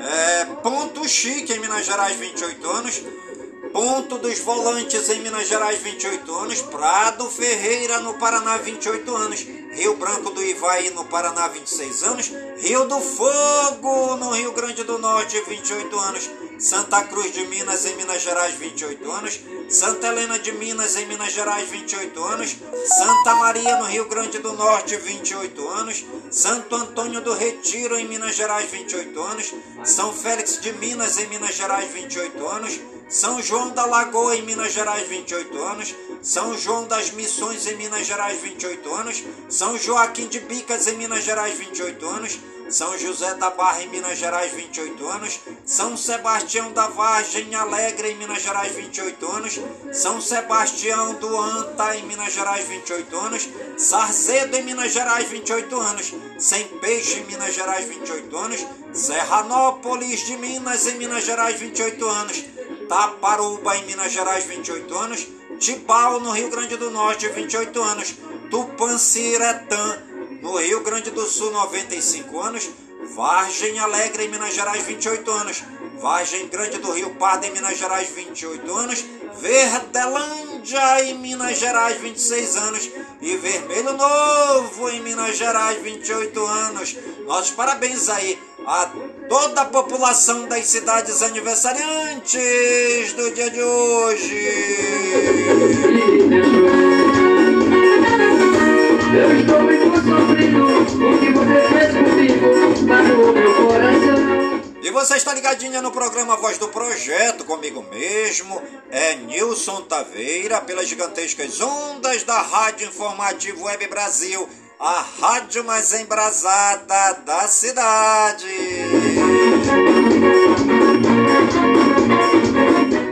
É, 0.00 0.44
Ponto 0.60 1.08
Chique, 1.08 1.52
em 1.52 1.60
Minas 1.60 1.86
Gerais, 1.86 2.16
28 2.16 2.68
anos. 2.68 3.02
Ponto 3.72 4.18
dos 4.18 4.38
Volantes, 4.40 5.08
em 5.10 5.20
Minas 5.20 5.46
Gerais, 5.46 5.78
28 5.80 6.34
anos. 6.34 6.62
Prado 6.62 7.28
Ferreira, 7.28 8.00
no 8.00 8.14
Paraná, 8.14 8.56
28 8.56 9.14
anos. 9.14 9.46
Rio 9.72 9.94
Branco 9.96 10.30
do 10.30 10.42
Ivaí, 10.42 10.90
no 10.90 11.04
Paraná, 11.04 11.48
26 11.48 12.02
anos. 12.04 12.32
Rio 12.58 12.86
do 12.86 13.00
Fogo, 13.00 14.16
no 14.16 14.30
Rio 14.30 14.52
Grande 14.52 14.84
do 14.84 14.98
Norte, 14.98 15.40
28 15.46 15.98
anos. 15.98 16.30
Santa 16.58 17.04
Cruz 17.04 17.32
de 17.32 17.46
Minas, 17.46 17.86
em 17.86 17.94
Minas 17.94 18.20
Gerais, 18.20 18.54
28 18.56 19.12
anos. 19.12 19.40
Santa 19.68 20.08
Helena 20.08 20.40
de 20.40 20.50
Minas, 20.50 20.96
em 20.96 21.06
Minas 21.06 21.32
Gerais, 21.32 21.68
28 21.68 22.24
anos. 22.24 22.56
Santa 22.84 23.34
Maria, 23.36 23.76
no 23.76 23.84
Rio 23.84 24.08
Grande 24.08 24.40
do 24.40 24.52
Norte, 24.54 24.96
28 24.96 25.68
anos. 25.68 26.04
Santo 26.32 26.74
Antônio 26.74 27.20
do 27.20 27.32
Retiro, 27.32 27.96
em 27.96 28.08
Minas 28.08 28.34
Gerais, 28.34 28.68
28 28.70 29.20
anos. 29.20 29.54
São 29.84 30.12
Félix 30.12 30.60
de 30.60 30.72
Minas, 30.72 31.16
em 31.18 31.28
Minas 31.28 31.54
Gerais, 31.54 31.92
28 31.92 32.48
anos. 32.48 32.80
São 33.08 33.40
João 33.40 33.70
da 33.70 33.86
Lagoa, 33.86 34.34
em 34.34 34.42
Minas 34.42 34.72
Gerais, 34.72 35.06
28 35.06 35.62
anos. 35.62 35.94
São 36.20 36.58
João 36.58 36.88
das 36.88 37.12
Missões, 37.12 37.68
em 37.68 37.76
Minas 37.76 38.04
Gerais, 38.04 38.40
28 38.40 38.94
anos. 38.94 39.22
São 39.48 39.78
Joaquim 39.78 40.26
de 40.26 40.40
Bicas, 40.40 40.88
em 40.88 40.96
Minas 40.96 41.22
Gerais, 41.22 41.56
28 41.56 42.04
anos. 42.04 42.38
São 42.68 42.98
José 42.98 43.34
da 43.34 43.50
Barra, 43.50 43.82
em 43.82 43.88
Minas 43.88 44.18
Gerais, 44.18 44.52
28 44.52 45.08
anos. 45.08 45.40
São 45.64 45.96
Sebastião 45.96 46.70
da 46.72 46.86
Vargem 46.88 47.54
Alegre, 47.54 48.10
em 48.10 48.16
Minas 48.16 48.42
Gerais, 48.42 48.74
28 48.74 49.26
anos. 49.32 49.60
São 49.92 50.20
Sebastião 50.20 51.14
do 51.14 51.38
Anta, 51.38 51.96
em 51.96 52.04
Minas 52.04 52.32
Gerais, 52.32 52.66
28 52.66 53.16
anos. 53.16 53.48
Sarzedo, 53.78 54.56
em 54.56 54.64
Minas 54.64 54.92
Gerais, 54.92 55.28
28 55.28 55.80
anos. 55.80 56.14
Sem 56.38 56.66
Peixe, 56.78 57.20
em 57.20 57.24
Minas 57.24 57.54
Gerais, 57.54 57.86
28 57.86 58.36
anos. 58.36 58.66
Serranópolis 58.92 60.26
de 60.26 60.36
Minas, 60.36 60.86
em 60.86 60.98
Minas 60.98 61.24
Gerais, 61.24 61.58
28 61.58 62.06
anos. 62.06 62.44
Taparuba, 62.88 63.76
em 63.76 63.86
Minas 63.86 64.12
Gerais, 64.12 64.44
28 64.44 64.94
anos. 64.94 65.26
Tibau, 65.58 66.20
no 66.20 66.32
Rio 66.32 66.50
Grande 66.50 66.76
do 66.76 66.90
Norte, 66.90 67.28
28 67.28 67.82
anos. 67.82 68.14
Tupanciretã, 68.50 70.02
no 70.42 70.56
Rio 70.56 70.80
Grande 70.82 71.10
do 71.10 71.26
Sul, 71.26 71.50
95 71.50 72.40
anos. 72.40 72.68
Vargem 73.14 73.78
Alegre, 73.78 74.24
em 74.24 74.28
Minas 74.28 74.54
Gerais, 74.54 74.82
28 74.84 75.30
anos. 75.30 75.62
Vargem 76.00 76.48
Grande 76.48 76.78
do 76.78 76.92
Rio 76.92 77.10
Pardo, 77.16 77.46
em 77.46 77.52
Minas 77.52 77.78
Gerais, 77.78 78.08
28 78.08 78.74
anos. 78.74 79.04
Verdelândia, 79.40 81.04
em 81.04 81.18
Minas 81.18 81.58
Gerais, 81.58 82.00
26 82.00 82.56
anos. 82.56 82.90
E 83.20 83.36
Vermelho 83.36 83.92
Novo, 83.94 84.90
em 84.90 85.00
Minas 85.00 85.36
Gerais, 85.36 85.80
28 85.82 86.46
anos. 86.46 86.96
Nossos 87.26 87.50
parabéns 87.52 88.08
aí 88.08 88.38
a 88.66 88.90
toda 89.28 89.62
a 89.62 89.66
população 89.66 90.46
das 90.46 90.66
cidades 90.66 91.22
aniversariantes 91.22 93.12
do 93.14 93.30
dia 93.30 93.50
de 93.50 93.62
hoje. 93.62 94.48
Eu 99.18 99.40
estou 99.40 99.60
muito 99.60 99.88
o 99.88 101.18
que 101.18 101.32
você 101.32 101.68
fez 101.74 101.92
comigo, 101.92 102.86
magoou 102.86 103.32
meu 103.32 103.66
coração. 103.66 104.62
E 104.80 104.90
você 104.92 105.16
está 105.16 105.34
ligadinha 105.34 105.82
no 105.82 105.90
programa 105.90 106.36
Voz 106.36 106.56
do 106.56 106.68
Projeto, 106.68 107.44
comigo 107.44 107.84
mesmo, 107.90 108.62
é 108.92 109.16
Nilson 109.16 109.82
Taveira, 109.82 110.60
pelas 110.60 110.86
gigantescas 110.86 111.60
ondas 111.60 112.22
da 112.22 112.40
Rádio 112.40 112.86
Informativo 112.86 113.64
Web 113.64 113.88
Brasil, 113.88 114.48
a 114.78 115.04
rádio 115.20 115.64
mais 115.64 115.92
embrasada 115.92 117.14
da 117.26 117.48
cidade. 117.48 118.46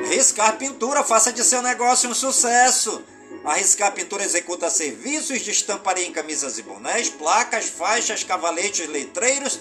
Riscar 0.08 0.56
Pintura, 0.56 1.02
faça 1.02 1.32
de 1.32 1.42
seu 1.42 1.60
negócio 1.62 2.08
um 2.08 2.14
sucesso. 2.14 3.02
A 3.46 3.54
Riscar 3.54 3.92
Pintura 3.92 4.24
executa 4.24 4.68
serviços 4.68 5.40
de 5.40 5.52
estamparia 5.52 6.04
em 6.04 6.10
camisas 6.10 6.58
e 6.58 6.62
bonés, 6.62 7.08
placas, 7.08 7.66
faixas, 7.66 8.24
cavaletes, 8.24 8.88
letreiros. 8.88 9.60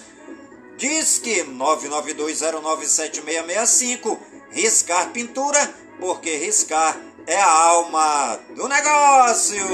Disque 0.76 1.44
992097665. 1.44 4.18
Riscar 4.50 5.10
Pintura, 5.10 5.72
porque 6.00 6.36
riscar 6.36 6.98
é 7.28 7.36
a 7.36 7.48
alma 7.48 8.40
do 8.56 8.66
negócio. 8.66 9.64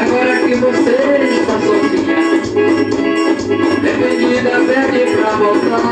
Agora 0.00 0.38
que 0.46 0.54
você 0.54 0.96
está 1.40 1.60
sozinha, 1.66 2.16
dependida, 3.82 4.50
pede 4.68 5.16
pra 5.16 5.30
voltar. 5.32 5.82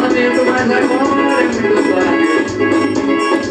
Lamento, 0.00 0.40
mas 0.46 0.62
agora 0.62 1.02
é 1.02 1.04
muito 1.44 1.94
tarde. 1.94 2.29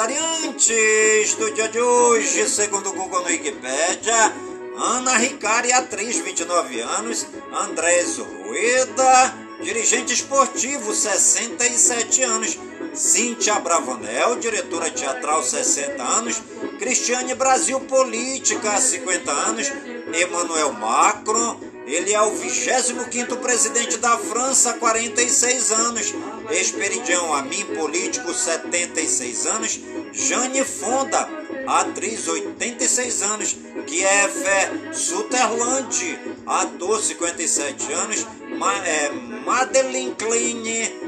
aniversariantes 0.00 1.34
do 1.34 1.52
dia 1.52 1.68
de 1.68 1.78
hoje, 1.78 2.48
segundo 2.48 2.88
o 2.88 2.92
Google 2.92 3.20
no 3.20 3.26
Wikipedia, 3.26 4.32
Ana 4.78 5.18
Ricari, 5.18 5.72
atriz, 5.72 6.18
29 6.18 6.80
anos, 6.80 7.26
Andrés 7.52 8.16
Rueda, 8.16 9.34
dirigente 9.62 10.14
esportivo, 10.14 10.94
67 10.94 12.22
anos, 12.22 12.58
Cíntia 12.94 13.58
Bravanel, 13.60 14.36
diretora 14.36 14.90
teatral, 14.90 15.42
60 15.42 16.02
anos, 16.02 16.42
Cristiane 16.78 17.34
Brasil, 17.34 17.78
política, 17.80 18.80
50 18.80 19.30
anos, 19.30 19.70
Emmanuel 20.14 20.72
Macron, 20.72 21.60
ele 21.90 22.12
é 22.12 22.22
o 22.22 22.30
25º 22.30 23.36
presidente 23.38 23.96
da 23.96 24.16
França, 24.16 24.74
46 24.74 25.72
anos. 25.72 26.14
Esperidião 26.48 27.34
Amin, 27.34 27.64
político, 27.74 28.32
76 28.32 29.46
anos. 29.46 29.80
Jane 30.12 30.64
Fonda, 30.64 31.28
atriz 31.66 32.26
86 32.26 33.22
anos, 33.22 33.56
Kiefer 33.86 34.92
Sutherland, 34.92 36.18
ator 36.46 37.00
57 37.00 37.92
anos, 37.92 38.26
Ma 38.58 38.74
é, 38.86 39.10
Madeline 39.46 40.14
Klein, 40.16 40.64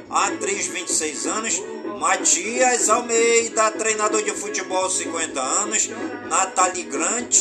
atriz 0.08 0.68
26 0.68 1.26
anos, 1.26 1.62
Matias 1.98 2.88
Almeida, 2.88 3.70
treinador 3.72 4.22
de 4.22 4.30
futebol 4.32 4.88
50 4.88 5.40
anos, 5.40 5.90
Nathalie 6.28 6.84
Grant, 6.84 7.40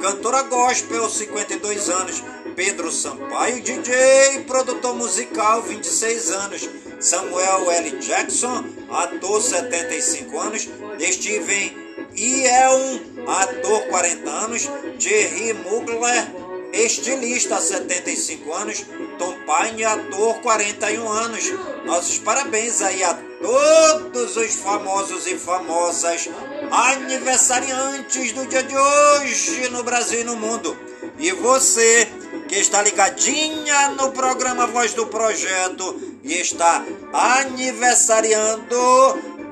cantora 0.00 0.42
gospel 0.42 1.08
52 1.08 1.88
anos, 1.90 2.22
Pedro 2.56 2.90
Sampaio, 2.90 3.62
DJ, 3.62 4.44
produtor 4.46 4.94
musical 4.94 5.62
26 5.62 6.30
anos, 6.32 6.68
Samuel 6.98 7.70
L. 7.70 7.98
Jackson, 8.00 8.64
ator 8.90 9.42
75 9.42 10.40
anos, 10.40 10.68
Steven 11.00 11.86
Ielm, 12.14 13.00
ator 13.26 13.82
40 13.88 14.30
anos, 14.30 14.70
Thierry 14.98 15.52
Mugler, 15.52 16.26
estilista 16.72 17.60
75 17.60 18.52
anos, 18.54 18.84
Tom 19.18 19.34
Pine, 19.44 19.84
ator 19.84 20.40
41 20.40 21.08
anos. 21.08 21.52
Nossos 21.84 22.18
parabéns 22.18 22.80
aí 22.82 23.02
a 23.04 23.14
todos 23.40 24.36
os 24.36 24.54
famosos 24.56 25.26
e 25.26 25.36
famosas 25.36 26.28
aniversariantes 26.70 28.32
do 28.32 28.46
dia 28.46 28.62
de 28.62 28.76
hoje 28.76 29.68
no 29.70 29.82
Brasil 29.82 30.20
e 30.20 30.24
no 30.24 30.36
mundo. 30.36 30.76
E 31.18 31.32
você 31.32 32.08
que 32.48 32.56
está 32.56 32.82
ligadinha 32.82 33.90
no 33.90 34.12
programa 34.12 34.66
Voz 34.66 34.92
do 34.94 35.06
Projeto 35.06 36.00
e 36.22 36.34
está 36.34 36.84
aniversariando, 37.12 38.76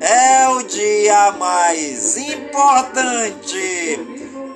é 0.00 0.48
o 0.48 0.62
dia 0.62 1.32
mais 1.32 2.16
importante. 2.16 4.00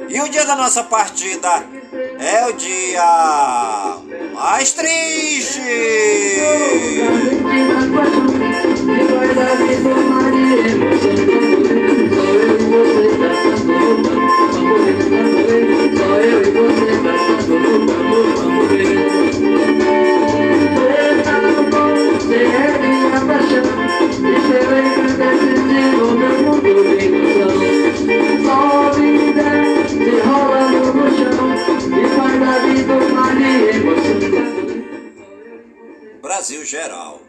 E 0.09 0.21
o 0.21 0.29
dia 0.29 0.45
da 0.45 0.57
nossa 0.57 0.83
partida 0.85 1.65
é 2.19 2.47
o 2.47 2.53
dia 2.55 3.99
mais 4.35 4.73
triste. 4.73 5.61
Brasil 36.41 36.65
geral. 36.65 37.21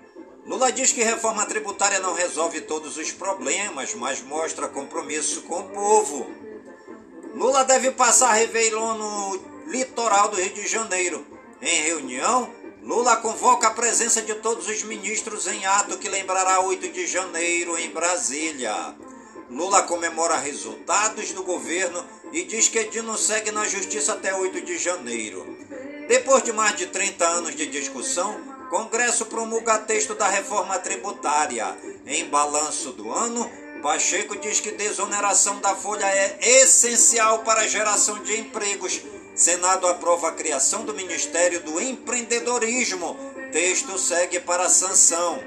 Lula 0.45 0.71
diz 0.71 0.93
que 0.93 1.03
reforma 1.03 1.45
tributária 1.45 1.99
não 1.99 2.13
resolve 2.13 2.61
todos 2.61 2.95
os 2.95 3.11
problemas, 3.11 3.93
mas 3.93 4.21
mostra 4.21 4.69
compromisso 4.69 5.41
com 5.41 5.59
o 5.59 5.69
povo. 5.69 6.31
Lula 7.35 7.65
deve 7.65 7.91
passar 7.91 8.31
Réveillon 8.31 8.93
no 8.93 9.39
litoral 9.67 10.29
do 10.29 10.37
Rio 10.37 10.53
de 10.53 10.65
Janeiro. 10.65 11.27
Em 11.61 11.81
reunião, 11.81 12.49
Lula 12.81 13.17
convoca 13.17 13.67
a 13.67 13.73
presença 13.73 14.21
de 14.21 14.33
todos 14.35 14.69
os 14.69 14.81
ministros 14.83 15.45
em 15.45 15.65
ato 15.65 15.97
que 15.97 16.07
lembrará 16.07 16.61
8 16.61 16.87
de 16.87 17.05
janeiro 17.05 17.77
em 17.77 17.89
Brasília. 17.89 18.95
Lula 19.49 19.83
comemora 19.83 20.37
resultados 20.37 21.33
do 21.33 21.43
governo 21.43 22.01
e 22.31 22.43
diz 22.43 22.69
que 22.69 22.85
Dino 22.85 23.17
segue 23.17 23.51
na 23.51 23.65
justiça 23.65 24.13
até 24.13 24.33
8 24.33 24.61
de 24.61 24.77
janeiro. 24.77 25.57
Depois 26.07 26.43
de 26.43 26.53
mais 26.53 26.77
de 26.77 26.87
30 26.87 27.25
anos 27.25 27.55
de 27.57 27.65
discussão, 27.67 28.50
Congresso 28.71 29.25
promulga 29.25 29.79
texto 29.79 30.15
da 30.15 30.29
reforma 30.29 30.79
tributária. 30.79 31.77
Em 32.07 32.23
balanço 32.29 32.93
do 32.93 33.11
ano, 33.11 33.51
Pacheco 33.83 34.37
diz 34.37 34.61
que 34.61 34.71
desoneração 34.71 35.59
da 35.59 35.75
folha 35.75 36.05
é 36.05 36.37
essencial 36.61 37.39
para 37.39 37.63
a 37.63 37.67
geração 37.67 38.19
de 38.23 38.39
empregos. 38.39 39.01
Senado 39.35 39.85
aprova 39.87 40.29
a 40.29 40.31
criação 40.31 40.85
do 40.85 40.93
Ministério 40.93 41.59
do 41.59 41.81
Empreendedorismo. 41.81 43.17
Texto 43.51 43.97
segue 43.99 44.39
para 44.39 44.69
sanção. 44.69 45.43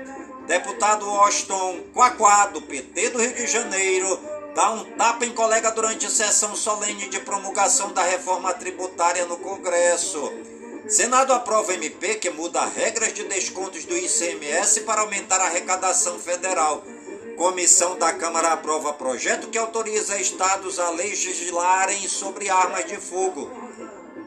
Deputado 0.46 1.08
Austin 1.08 1.82
Quaquá, 1.94 2.48
do 2.48 2.60
PT 2.60 3.08
do 3.08 3.22
Rio 3.22 3.32
de 3.32 3.46
Janeiro, 3.46 4.20
dá 4.54 4.70
um 4.72 4.84
tapa 4.98 5.24
em 5.24 5.32
colega 5.32 5.70
durante 5.70 6.10
sessão 6.10 6.54
solene 6.54 7.08
de 7.08 7.20
promulgação 7.20 7.90
da 7.90 8.02
reforma 8.02 8.52
tributária 8.52 9.24
no 9.24 9.38
Congresso. 9.38 10.30
Senado 10.86 11.32
aprova 11.32 11.72
MP 11.72 12.16
que 12.16 12.28
muda 12.28 12.62
regras 12.66 13.14
de 13.14 13.24
descontos 13.24 13.86
do 13.86 13.96
ICMS 13.96 14.82
para 14.82 15.00
aumentar 15.00 15.40
a 15.40 15.46
arrecadação 15.46 16.18
federal. 16.18 16.84
Comissão 17.38 17.96
da 17.96 18.12
Câmara 18.12 18.52
aprova 18.52 18.92
projeto 18.92 19.48
que 19.48 19.56
autoriza 19.56 20.20
estados 20.20 20.78
a 20.78 20.90
legislarem 20.90 22.06
sobre 22.06 22.50
armas 22.50 22.84
de 22.84 22.96
fogo. 22.96 23.50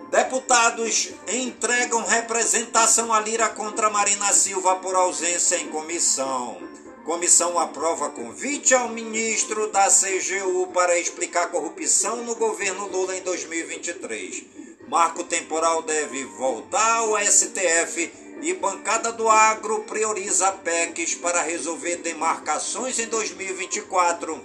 Deputados 0.10 1.12
entregam 1.28 2.04
representação 2.04 3.14
a 3.14 3.20
Lira 3.20 3.50
contra 3.50 3.92
Marina 3.92 4.34
Silva 4.34 4.78
por 4.78 4.96
ausência 4.96 5.58
em 5.58 5.68
comissão. 5.68 6.58
Comissão 7.06 7.60
aprova 7.60 8.10
convite 8.10 8.74
ao 8.74 8.90
ministro 8.90 9.72
da 9.72 9.88
CGU 9.88 10.68
para 10.74 10.98
explicar 10.98 11.52
corrupção 11.52 12.24
no 12.24 12.36
governo 12.36 12.88
Lula 12.88 13.16
em 13.16 13.22
2023. 13.22 14.67
Marco 14.88 15.24
temporal 15.26 15.82
deve 15.82 16.24
voltar 16.24 17.00
ao 17.00 17.18
STF 17.20 18.10
e 18.42 18.54
bancada 18.54 19.12
do 19.12 19.28
agro 19.28 19.84
prioriza 19.84 20.50
PECs 20.52 21.16
para 21.16 21.42
resolver 21.42 21.98
demarcações 21.98 22.98
em 22.98 23.08
2024. 23.08 24.40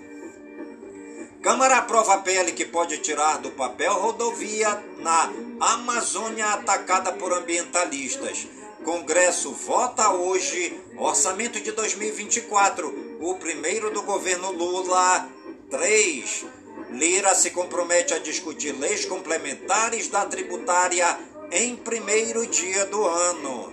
Câmara 1.41 1.79
aprova 1.79 2.19
PL 2.19 2.51
que 2.53 2.65
pode 2.65 2.99
tirar 2.99 3.39
do 3.39 3.53
papel 3.53 3.95
rodovia 3.95 4.83
na 4.99 5.33
Amazônia 5.61 6.47
atacada 6.49 7.13
por 7.13 7.33
ambientalistas. 7.33 8.49
Congresso 8.85 9.53
vota 9.53 10.11
hoje 10.11 10.81
orçamento 10.97 11.61
de 11.61 11.71
2024, 11.71 13.19
o 13.21 13.37
primeiro 13.37 13.93
do 13.93 14.03
governo 14.03 14.51
Lula 14.51 15.29
3. 15.71 16.47
Lira 16.93 17.35
se 17.35 17.51
compromete 17.51 18.13
a 18.15 18.19
discutir 18.19 18.73
leis 18.73 19.05
complementares 19.05 20.09
da 20.09 20.27
tributária 20.27 21.19
em 21.51 21.75
primeiro 21.75 22.47
dia 22.47 22.87
do 22.87 23.07
ano. 23.07 23.73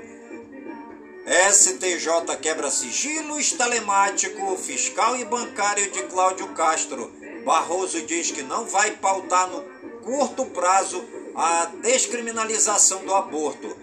STJ 1.51 2.37
quebra 2.41 2.71
sigilos 2.71 3.51
telemático, 3.51 4.57
fiscal 4.57 5.15
e 5.15 5.25
bancário 5.25 5.91
de 5.91 6.03
Cláudio 6.03 6.47
Castro. 6.49 7.11
Barroso 7.45 8.01
diz 8.03 8.31
que 8.31 8.41
não 8.41 8.65
vai 8.65 8.91
pautar 8.91 9.47
no 9.47 9.61
curto 10.01 10.45
prazo 10.45 11.03
a 11.35 11.65
descriminalização 11.81 13.05
do 13.05 13.13
aborto. 13.13 13.77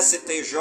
STJ 0.00 0.56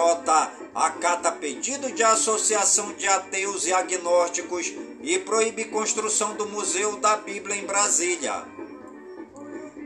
acata 0.75 1.31
pedido 1.31 1.89
de 1.93 2.03
associação 2.03 2.91
de 2.93 3.07
ateus 3.07 3.65
e 3.65 3.71
agnósticos 3.71 4.73
e 5.01 5.17
proíbe 5.19 5.65
construção 5.65 6.35
do 6.35 6.45
Museu 6.47 6.97
da 6.97 7.15
Bíblia 7.15 7.55
em 7.55 7.65
Brasília. 7.65 8.45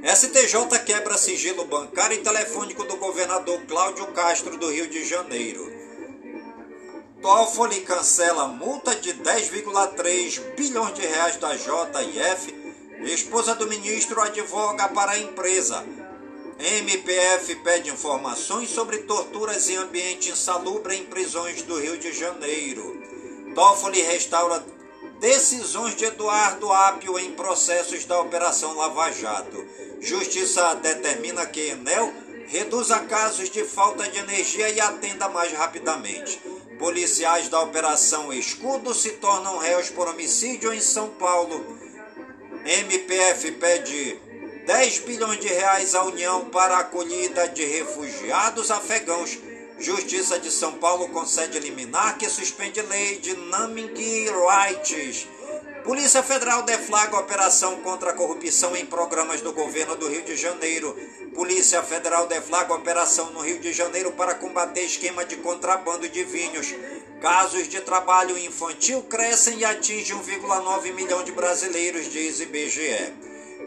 STJ 0.03 0.79
quebra 0.85 1.15
sigilo 1.15 1.65
bancário 1.65 2.17
e 2.17 2.23
telefônico 2.23 2.83
do 2.85 2.97
governador 2.97 3.61
Cláudio 3.67 4.07
Castro 4.07 4.57
do 4.57 4.71
Rio 4.71 4.89
de 4.89 5.05
Janeiro. 5.05 5.69
Toffoli 7.21 7.81
cancela 7.81 8.47
multa 8.47 8.95
de 8.95 9.13
10,3 9.13 10.55
bilhões 10.55 10.93
de 10.95 11.01
reais 11.05 11.35
da 11.35 11.53
JF. 11.53 12.57
Esposa 13.03 13.53
do 13.53 13.67
ministro 13.67 14.21
advoga 14.21 14.87
para 14.87 15.11
a 15.11 15.19
empresa. 15.19 15.85
MPF 16.59 17.55
pede 17.63 17.89
informações 17.89 18.69
sobre 18.69 18.97
torturas 18.99 19.69
em 19.69 19.77
ambiente 19.77 20.29
insalubre 20.29 20.93
em 20.93 21.05
prisões 21.05 21.61
do 21.61 21.79
Rio 21.79 21.97
de 21.97 22.11
Janeiro. 22.11 23.01
Toffoli 23.55 24.01
restaura 24.01 24.61
decisões 25.21 25.95
de 25.95 26.03
Eduardo 26.03 26.69
Apio 26.69 27.17
em 27.17 27.31
processos 27.31 28.03
da 28.03 28.19
Operação 28.19 28.75
Lava 28.75 29.09
Jato. 29.09 29.65
Justiça 30.01 30.75
determina 30.75 31.45
que 31.45 31.61
Enel 31.61 32.13
reduza 32.47 32.99
casos 32.99 33.49
de 33.49 33.63
falta 33.63 34.09
de 34.09 34.19
energia 34.19 34.69
e 34.69 34.81
atenda 34.81 35.29
mais 35.29 35.53
rapidamente. 35.53 36.41
Policiais 36.77 37.47
da 37.47 37.61
Operação 37.61 38.33
Escudo 38.33 38.93
se 38.93 39.11
tornam 39.11 39.59
réus 39.59 39.89
por 39.89 40.09
homicídio 40.09 40.73
em 40.73 40.81
São 40.81 41.07
Paulo. 41.11 41.77
MPF 42.65 43.53
pede 43.53 44.19
10 44.69 44.99
bilhões 44.99 45.39
de 45.39 45.47
reais 45.47 45.95
à 45.95 46.03
União 46.03 46.45
para 46.45 46.75
a 46.75 46.79
acolhida 46.81 47.47
de 47.47 47.65
refugiados 47.65 48.69
afegãos. 48.69 49.35
Justiça 49.79 50.39
de 50.39 50.51
São 50.51 50.73
Paulo 50.73 51.09
concede 51.09 51.57
liminar 51.57 52.19
que 52.19 52.29
suspende 52.29 52.79
lei 52.83 53.17
de 53.17 53.35
naming 53.35 53.91
rights. 54.29 55.27
Polícia 55.83 56.21
Federal 56.21 56.61
deflaga 56.61 57.17
operação 57.17 57.77
contra 57.77 58.11
a 58.11 58.13
corrupção 58.13 58.77
em 58.77 58.85
programas 58.85 59.41
do 59.41 59.53
governo 59.53 59.95
do 59.95 60.07
Rio 60.07 60.21
de 60.21 60.37
Janeiro. 60.37 60.95
Polícia 61.33 61.81
Federal 61.81 62.27
deflaga 62.27 62.71
operação 62.71 63.31
no 63.31 63.39
Rio 63.39 63.57
de 63.57 63.73
Janeiro 63.73 64.11
para 64.11 64.35
combater 64.35 64.83
esquema 64.83 65.25
de 65.25 65.37
contrabando 65.37 66.07
de 66.07 66.23
vinhos. 66.23 66.75
Casos 67.19 67.67
de 67.67 67.81
trabalho 67.81 68.37
infantil 68.37 69.01
crescem 69.01 69.57
e 69.57 69.65
atingem 69.65 70.15
1,9 70.15 70.93
milhão 70.93 71.23
de 71.23 71.31
brasileiros, 71.31 72.07
diz 72.11 72.39
IBGE. 72.39 73.28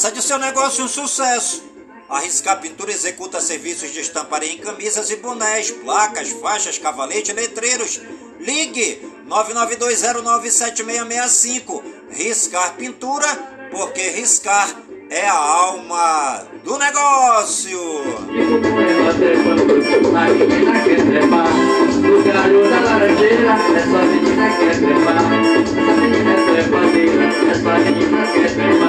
Faça 0.00 0.12
de 0.12 0.22
seu 0.22 0.38
negócio 0.38 0.82
um 0.82 0.88
sucesso 0.88 1.62
a 2.08 2.20
Riscar 2.20 2.58
Pintura 2.58 2.90
executa 2.90 3.38
serviços 3.38 3.92
de 3.92 4.00
estamparia 4.00 4.50
em 4.50 4.56
camisas 4.56 5.10
e 5.10 5.16
bonés, 5.16 5.72
placas, 5.72 6.30
faixas, 6.30 6.78
cavalete 6.78 7.32
e 7.32 7.34
letreiros. 7.34 8.00
Ligue 8.38 9.06
992097665. 9.28 11.82
Riscar 12.12 12.76
Pintura, 12.76 13.28
porque 13.70 14.08
riscar 14.08 14.74
é 15.10 15.28
a 15.28 15.34
alma 15.34 16.46
do 16.64 16.78
negócio. 16.78 17.78
E 17.78 18.46
como 18.46 18.80
ela 18.80 19.12
trepando 19.12 19.66
A 20.16 20.28
menina 20.30 20.82
quer 20.82 21.04
Essa 23.76 24.02
menina 24.06 24.48
quer 24.58 24.78
trepar 24.78 25.20
Essa 25.76 25.92
menina 26.00 26.32
é 26.32 26.34
trepadeira 26.54 27.24
Essa 27.50 27.72
menina 27.78 28.22
quer 28.32 28.50
trepar 28.54 28.79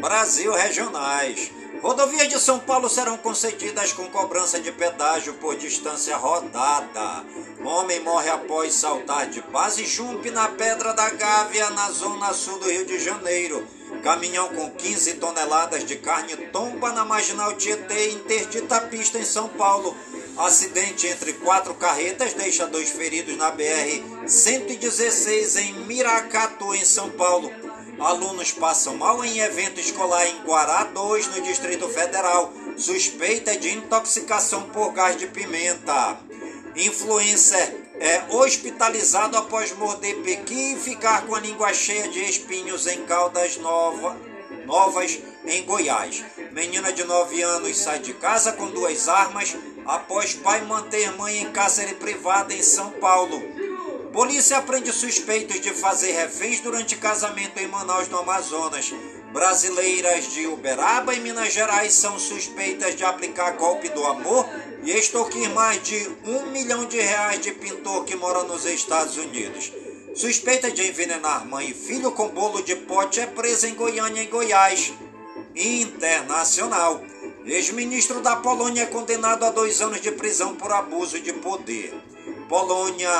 Brasil 0.00 0.52
Regionais. 0.52 1.50
Rodovias 1.82 2.28
de 2.28 2.38
São 2.38 2.60
Paulo 2.60 2.88
serão 2.88 3.16
concedidas 3.16 3.92
com 3.92 4.08
cobrança 4.08 4.60
de 4.60 4.70
pedágio 4.70 5.34
por 5.34 5.56
distância 5.56 6.16
rodada. 6.16 7.24
Homem 7.64 7.98
morre 8.00 8.30
após 8.30 8.74
saltar 8.74 9.26
de 9.28 9.40
base 9.42 9.84
jump 9.84 10.30
na 10.30 10.48
Pedra 10.48 10.94
da 10.94 11.10
Gávea, 11.10 11.70
na 11.70 11.90
zona 11.90 12.32
sul 12.32 12.58
do 12.60 12.70
Rio 12.70 12.86
de 12.86 13.00
Janeiro. 13.00 13.66
Caminhão 14.02 14.48
com 14.50 14.70
15 14.70 15.14
toneladas 15.14 15.84
de 15.84 15.96
carne 15.96 16.36
tomba 16.36 16.92
na 16.92 17.04
marginal 17.04 17.54
Tietê, 17.54 18.10
interdita 18.10 18.76
a 18.76 18.80
pista 18.82 19.18
em 19.18 19.24
São 19.24 19.48
Paulo. 19.48 19.96
Acidente 20.36 21.06
entre 21.06 21.34
quatro 21.34 21.74
carretas 21.74 22.32
deixa 22.32 22.66
dois 22.66 22.88
feridos 22.88 23.36
na 23.36 23.54
BR-116 23.54 25.60
em 25.60 25.74
Miracatu, 25.84 26.74
em 26.74 26.84
São 26.84 27.10
Paulo. 27.10 27.52
Alunos 27.98 28.50
passam 28.50 28.96
mal 28.96 29.22
em 29.22 29.40
evento 29.40 29.78
escolar 29.78 30.26
em 30.26 30.42
Guará 30.42 30.84
2, 30.84 31.26
no 31.28 31.42
Distrito 31.42 31.86
Federal. 31.88 32.50
Suspeita 32.78 33.56
de 33.58 33.74
intoxicação 33.74 34.62
por 34.70 34.92
gás 34.92 35.18
de 35.18 35.26
pimenta. 35.26 36.18
Influencer 36.74 37.90
é 38.00 38.22
hospitalizado 38.30 39.36
após 39.36 39.76
morder 39.76 40.16
pequi 40.22 40.72
e 40.72 40.78
ficar 40.78 41.26
com 41.26 41.34
a 41.34 41.40
língua 41.40 41.74
cheia 41.74 42.08
de 42.08 42.20
espinhos 42.20 42.86
em 42.86 43.04
Caldas 43.04 43.58
Nova, 43.58 44.16
Novas, 44.64 45.18
em 45.44 45.62
Goiás. 45.64 46.24
Menina 46.52 46.90
de 46.90 47.04
9 47.04 47.42
anos 47.42 47.76
sai 47.76 47.98
de 47.98 48.14
casa 48.14 48.52
com 48.52 48.70
duas 48.70 49.08
armas 49.08 49.54
após 49.86 50.34
pai 50.34 50.60
manter 50.62 51.12
mãe 51.16 51.38
em 51.38 51.52
cárcere 51.52 51.94
privada 51.94 52.54
em 52.54 52.62
São 52.62 52.90
Paulo. 52.92 53.42
Polícia 54.12 54.60
prende 54.60 54.92
suspeitos 54.92 55.60
de 55.60 55.70
fazer 55.70 56.12
reféns 56.12 56.60
durante 56.60 56.96
casamento 56.96 57.58
em 57.58 57.66
Manaus, 57.66 58.08
no 58.08 58.18
Amazonas. 58.18 58.92
Brasileiras 59.32 60.30
de 60.30 60.46
Uberaba 60.46 61.14
e 61.14 61.20
Minas 61.20 61.54
Gerais 61.54 61.94
são 61.94 62.18
suspeitas 62.18 62.94
de 62.94 63.04
aplicar 63.04 63.52
golpe 63.52 63.88
do 63.88 64.04
amor 64.04 64.46
e 64.84 64.90
extorquir 64.90 65.48
mais 65.50 65.82
de 65.82 66.10
um 66.26 66.50
milhão 66.50 66.84
de 66.84 67.00
reais 67.00 67.40
de 67.40 67.52
pintor 67.52 68.04
que 68.04 68.14
mora 68.14 68.42
nos 68.42 68.66
Estados 68.66 69.16
Unidos. 69.16 69.72
Suspeita 70.14 70.70
de 70.70 70.86
envenenar 70.86 71.46
mãe 71.46 71.70
e 71.70 71.74
filho 71.74 72.12
com 72.12 72.28
bolo 72.28 72.62
de 72.62 72.76
pote 72.76 73.18
é 73.18 73.26
presa 73.26 73.66
em 73.66 73.74
Goiânia 73.74 74.22
e 74.22 74.26
Goiás. 74.26 74.92
Internacional. 75.54 77.02
Ex-ministro 77.44 78.20
da 78.20 78.36
Polônia 78.36 78.82
é 78.82 78.86
condenado 78.86 79.44
a 79.44 79.50
dois 79.50 79.80
anos 79.80 80.00
de 80.00 80.12
prisão 80.12 80.54
por 80.54 80.72
abuso 80.72 81.20
de 81.20 81.32
poder. 81.32 81.92
Polônia 82.48 83.10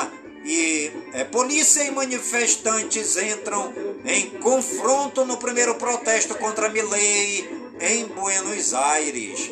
e 0.45 0.93
é, 1.13 1.25
polícia 1.25 1.83
e 1.85 1.91
manifestantes 1.91 3.17
entram 3.17 3.73
em 4.05 4.31
confronto 4.41 5.25
no 5.25 5.37
primeiro 5.37 5.75
protesto 5.77 6.35
contra 6.37 6.69
Milei 6.69 7.49
em 7.81 8.07
Buenos 8.07 8.75
Aires. 8.75 9.51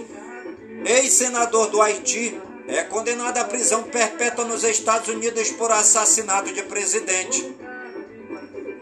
Ex-senador 0.85 1.69
do 1.69 1.83
Haiti 1.83 2.41
é 2.69 2.83
condenado 2.85 3.39
à 3.39 3.45
prisão 3.45 3.83
perpétua 3.85 4.45
nos 4.45 4.63
Estados 4.63 5.09
Unidos 5.09 5.51
por 5.51 5.73
assassinato 5.73 6.53
de 6.53 6.63
presidente. 6.63 7.55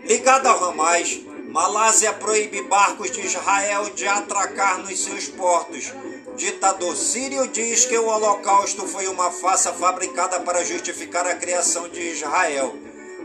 Ligado 0.04 0.46
ao 0.46 0.64
Hamas, 0.70 1.20
Malásia 1.48 2.12
proíbe 2.12 2.60
barcos 2.64 3.10
de 3.10 3.22
Israel 3.22 3.88
de 3.94 4.06
atracar 4.06 4.80
nos 4.80 5.02
seus 5.02 5.28
portos. 5.28 5.94
Ditador 6.36 6.94
sírio 6.94 7.48
diz 7.48 7.86
que 7.86 7.96
o 7.96 8.06
Holocausto 8.06 8.86
foi 8.86 9.08
uma 9.08 9.30
farsa 9.30 9.72
fabricada 9.72 10.40
para 10.40 10.62
justificar 10.62 11.26
a 11.26 11.36
criação 11.36 11.88
de 11.88 12.00
Israel. 12.00 12.76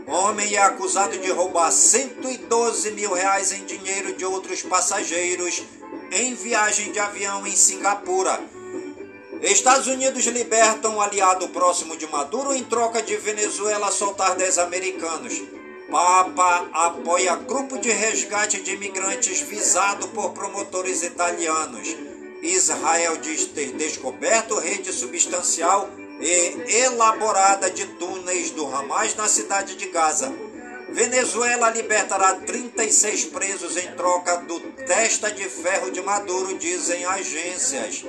Homem 0.06 0.54
é 0.54 0.58
acusado 0.58 1.18
de 1.18 1.30
roubar 1.30 1.70
112 1.70 2.92
mil 2.92 3.12
reais 3.12 3.52
em 3.52 3.66
dinheiro 3.66 4.14
de 4.14 4.24
outros 4.24 4.62
passageiros 4.62 5.62
em 6.10 6.34
viagem 6.34 6.92
de 6.92 6.98
avião 6.98 7.46
em 7.46 7.54
Singapura. 7.54 8.40
Estados 9.42 9.86
Unidos 9.86 10.24
libertam 10.24 10.96
um 10.96 11.00
aliado 11.02 11.46
próximo 11.50 11.94
de 11.94 12.06
Maduro 12.06 12.54
em 12.54 12.64
troca 12.64 13.02
de 13.02 13.16
Venezuela 13.18 13.90
soltar 13.90 14.34
10 14.34 14.58
americanos. 14.58 15.42
Papa 15.90 16.68
apoia 16.72 17.36
grupo 17.36 17.78
de 17.78 17.90
resgate 17.90 18.60
de 18.62 18.72
imigrantes 18.72 19.40
visado 19.40 20.08
por 20.08 20.32
promotores 20.32 21.02
italianos. 21.02 21.96
Israel 22.42 23.18
diz 23.18 23.46
ter 23.46 23.72
descoberto 23.72 24.58
rede 24.58 24.92
substancial 24.92 25.88
e 26.20 26.84
elaborada 26.84 27.70
de 27.70 27.86
túneis 27.86 28.50
do 28.50 28.66
Hamas 28.66 29.14
na 29.14 29.28
cidade 29.28 29.76
de 29.76 29.86
Gaza. 29.88 30.32
Venezuela 30.88 31.70
libertará 31.70 32.34
36 32.34 33.26
presos 33.26 33.76
em 33.76 33.92
troca 33.94 34.36
do 34.38 34.60
testa 34.86 35.30
de 35.30 35.44
ferro 35.44 35.90
de 35.90 36.00
Maduro, 36.00 36.56
dizem 36.56 37.04
agências. 37.04 38.04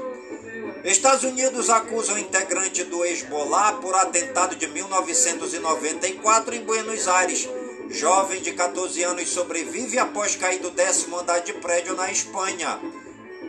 Estados 0.83 1.23
Unidos 1.23 1.69
acusam 1.69 2.17
integrante 2.17 2.83
do 2.83 3.03
Hezbollah 3.03 3.73
por 3.81 3.95
atentado 3.95 4.55
de 4.55 4.67
1994 4.67 6.55
em 6.55 6.63
Buenos 6.63 7.07
Aires. 7.07 7.49
Jovem 7.89 8.41
de 8.41 8.51
14 8.51 9.03
anos 9.03 9.29
sobrevive 9.29 9.99
após 9.99 10.35
cair 10.35 10.59
do 10.59 10.71
décimo 10.71 11.19
andar 11.19 11.39
de 11.39 11.53
prédio 11.53 11.95
na 11.95 12.11
Espanha. 12.11 12.79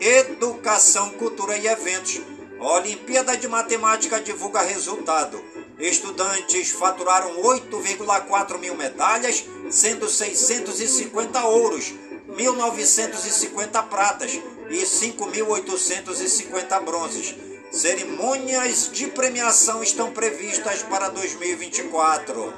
Educação, 0.01 1.11
cultura 1.11 1.57
e 1.57 1.67
eventos. 1.67 2.21
Olimpíada 2.61 3.37
de 3.37 3.49
Matemática 3.49 4.21
divulga 4.21 4.61
resultado. 4.61 5.43
Estudantes 5.79 6.71
faturaram 6.71 7.43
8,4 7.43 8.59
mil 8.59 8.75
medalhas, 8.75 9.45
sendo 9.71 10.09
650 10.09 11.45
ouros, 11.45 11.93
1.950 12.29 13.89
pratas 13.89 14.33
e 14.71 14.79
5.850 14.79 16.85
bronzes. 16.85 17.35
Cerimônias 17.71 18.91
de 18.91 19.09
premiação 19.09 19.83
estão 19.83 20.13
previstas 20.13 20.83
para 20.83 21.09
2024. 21.09 22.55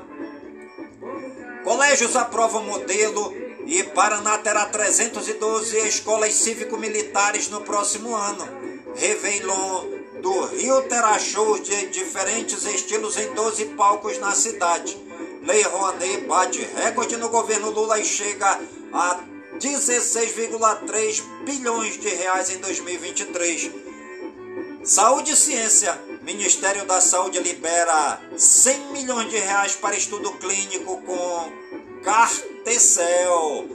Colégios 1.69 2.17
aprovam 2.17 2.65
modelo 2.65 3.31
e 3.67 3.83
Paraná 3.83 4.39
terá 4.39 4.65
312 4.65 5.77
escolas 5.87 6.33
cívico-militares 6.33 7.51
no 7.51 7.61
próximo 7.61 8.17
ano. 8.17 8.49
Réveillon 8.97 9.85
do 10.23 10.47
Rio 10.47 10.81
terá 10.85 11.19
shows 11.19 11.63
de 11.63 11.89
diferentes 11.89 12.65
estilos 12.65 13.19
em 13.19 13.35
12 13.35 13.67
palcos 13.77 14.19
na 14.19 14.35
cidade. 14.35 14.97
Lei 15.43 15.61
Rouanet 15.61 16.25
bate 16.25 16.67
recorde 16.75 17.19
no 17.19 17.29
governo 17.29 17.69
Lula 17.69 18.01
e 18.01 18.05
chega 18.07 18.59
a 18.91 19.21
16,3 19.59 21.23
bilhões 21.45 22.01
de 22.01 22.09
reais 22.09 22.49
em 22.49 22.61
2023. 22.61 23.71
Saúde 24.85 25.33
e 25.33 25.37
ciência. 25.37 26.08
Ministério 26.29 26.85
da 26.85 27.01
Saúde 27.01 27.41
libera 27.41 28.21
100 28.37 28.93
milhões 28.93 29.31
de 29.31 29.39
reais 29.39 29.75
para 29.75 29.97
estudo 29.97 30.31
clínico 30.33 31.01
com 31.01 31.51
Cartecel. 32.03 33.67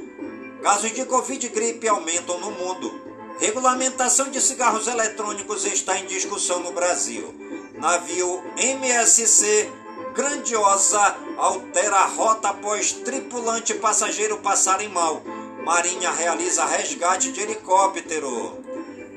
Casos 0.61 0.93
de 0.93 1.03
Covid 1.03 1.47
e 1.47 1.49
gripe 1.49 1.87
aumentam 1.87 2.39
no 2.39 2.51
mundo. 2.51 3.01
Regulamentação 3.39 4.29
de 4.29 4.39
cigarros 4.39 4.85
eletrônicos 4.85 5.65
está 5.65 5.97
em 5.97 6.05
discussão 6.05 6.59
no 6.59 6.71
Brasil. 6.71 7.33
Navio 7.73 8.43
MSC 8.55 9.71
Grandiosa 10.13 11.17
altera 11.39 11.95
a 11.95 12.05
rota 12.05 12.49
após 12.49 12.91
tripulante 12.91 13.71
e 13.73 13.79
passageiro 13.79 14.37
passarem 14.37 14.89
mal. 14.89 15.23
Marinha 15.65 16.11
realiza 16.11 16.65
resgate 16.65 17.31
de 17.31 17.41
helicóptero. 17.41 18.72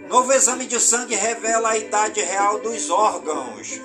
Novo 0.09 0.33
exame 0.33 0.67
de 0.67 0.79
sangue 0.79 1.17
revela 1.17 1.71
a 1.71 1.79
idade 1.79 2.21
real 2.21 2.61
dos 2.61 2.91
órgãos. 2.91 3.81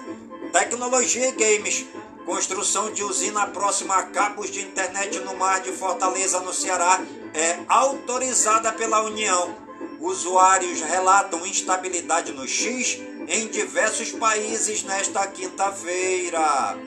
Tecnologia 0.53 1.31
games. 1.31 1.87
Construção 2.25 2.91
de 2.91 3.03
usina 3.03 3.47
próxima 3.47 3.95
a 3.95 4.03
cabos 4.03 4.51
de 4.51 4.61
internet 4.61 5.17
no 5.19 5.35
mar 5.35 5.61
de 5.61 5.71
Fortaleza, 5.71 6.39
no 6.41 6.53
Ceará, 6.53 7.01
é 7.33 7.59
autorizada 7.67 8.71
pela 8.71 9.01
União. 9.01 9.55
Usuários 9.99 10.81
relatam 10.81 11.43
instabilidade 11.45 12.31
no 12.33 12.47
X 12.47 12.99
em 13.27 13.47
diversos 13.47 14.11
países 14.11 14.83
nesta 14.83 15.25
quinta-feira. 15.25 16.77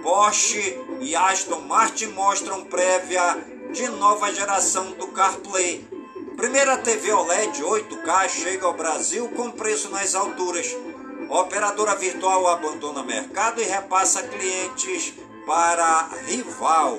Porsche 0.00 0.80
e 1.00 1.16
Aston 1.16 1.60
Martin 1.62 2.06
mostram 2.06 2.64
prévia 2.64 3.36
de 3.72 3.88
nova 3.88 4.32
geração 4.32 4.92
do 4.92 5.08
CarPlay. 5.08 5.95
Primeira 6.36 6.76
TV 6.76 7.12
OLED 7.12 7.62
8K 7.62 8.28
chega 8.28 8.66
ao 8.66 8.74
Brasil 8.74 9.26
com 9.30 9.50
preço 9.50 9.88
nas 9.88 10.14
alturas. 10.14 10.76
Operadora 11.30 11.96
virtual 11.96 12.46
abandona 12.48 13.02
mercado 13.02 13.62
e 13.62 13.64
repassa 13.64 14.22
clientes 14.22 15.14
para 15.46 16.10
rival. 16.26 16.98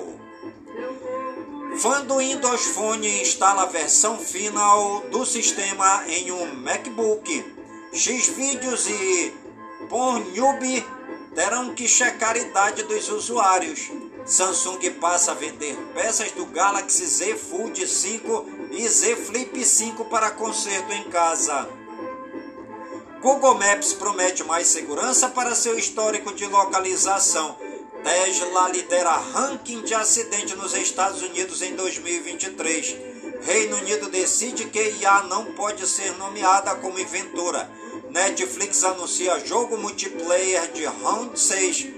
Fã 1.78 2.04
do 2.04 2.16
Windows 2.16 2.66
Phone 2.66 3.22
instala 3.22 3.62
a 3.62 3.66
versão 3.66 4.18
final 4.18 5.02
do 5.02 5.24
sistema 5.24 6.02
em 6.08 6.32
um 6.32 6.56
MacBook. 6.56 7.54
Xvideos 7.94 8.88
e 8.88 9.32
Pornhub 9.88 10.84
terão 11.36 11.72
que 11.74 11.86
checar 11.86 12.34
a 12.34 12.38
idade 12.38 12.82
dos 12.82 13.08
usuários. 13.08 13.88
Samsung 14.26 14.80
passa 15.00 15.30
a 15.30 15.34
vender 15.34 15.76
peças 15.94 16.32
do 16.32 16.44
Galaxy 16.46 17.06
Z 17.06 17.36
Fold 17.36 17.86
5 17.86 18.57
e 18.70 18.88
Z 18.88 19.16
Flip 19.16 19.64
5 19.64 20.04
para 20.06 20.30
conserto 20.30 20.92
em 20.92 21.04
casa. 21.04 21.68
Google 23.20 23.54
Maps 23.54 23.92
promete 23.92 24.44
mais 24.44 24.68
segurança 24.68 25.28
para 25.28 25.54
seu 25.54 25.76
histórico 25.78 26.32
de 26.34 26.46
localização. 26.46 27.56
Tesla 28.04 28.68
lidera 28.68 29.10
ranking 29.10 29.82
de 29.82 29.92
acidente 29.92 30.54
nos 30.54 30.72
Estados 30.74 31.20
Unidos 31.22 31.60
em 31.62 31.74
2023. 31.74 32.96
Reino 33.42 33.76
Unido 33.76 34.08
decide 34.08 34.66
que 34.66 34.78
IA 35.00 35.24
não 35.24 35.46
pode 35.52 35.86
ser 35.86 36.16
nomeada 36.16 36.74
como 36.76 36.98
inventora. 36.98 37.70
Netflix 38.10 38.84
anuncia 38.84 39.44
jogo 39.44 39.76
multiplayer 39.76 40.70
de 40.72 40.84
Round 40.84 41.38
6. 41.38 41.88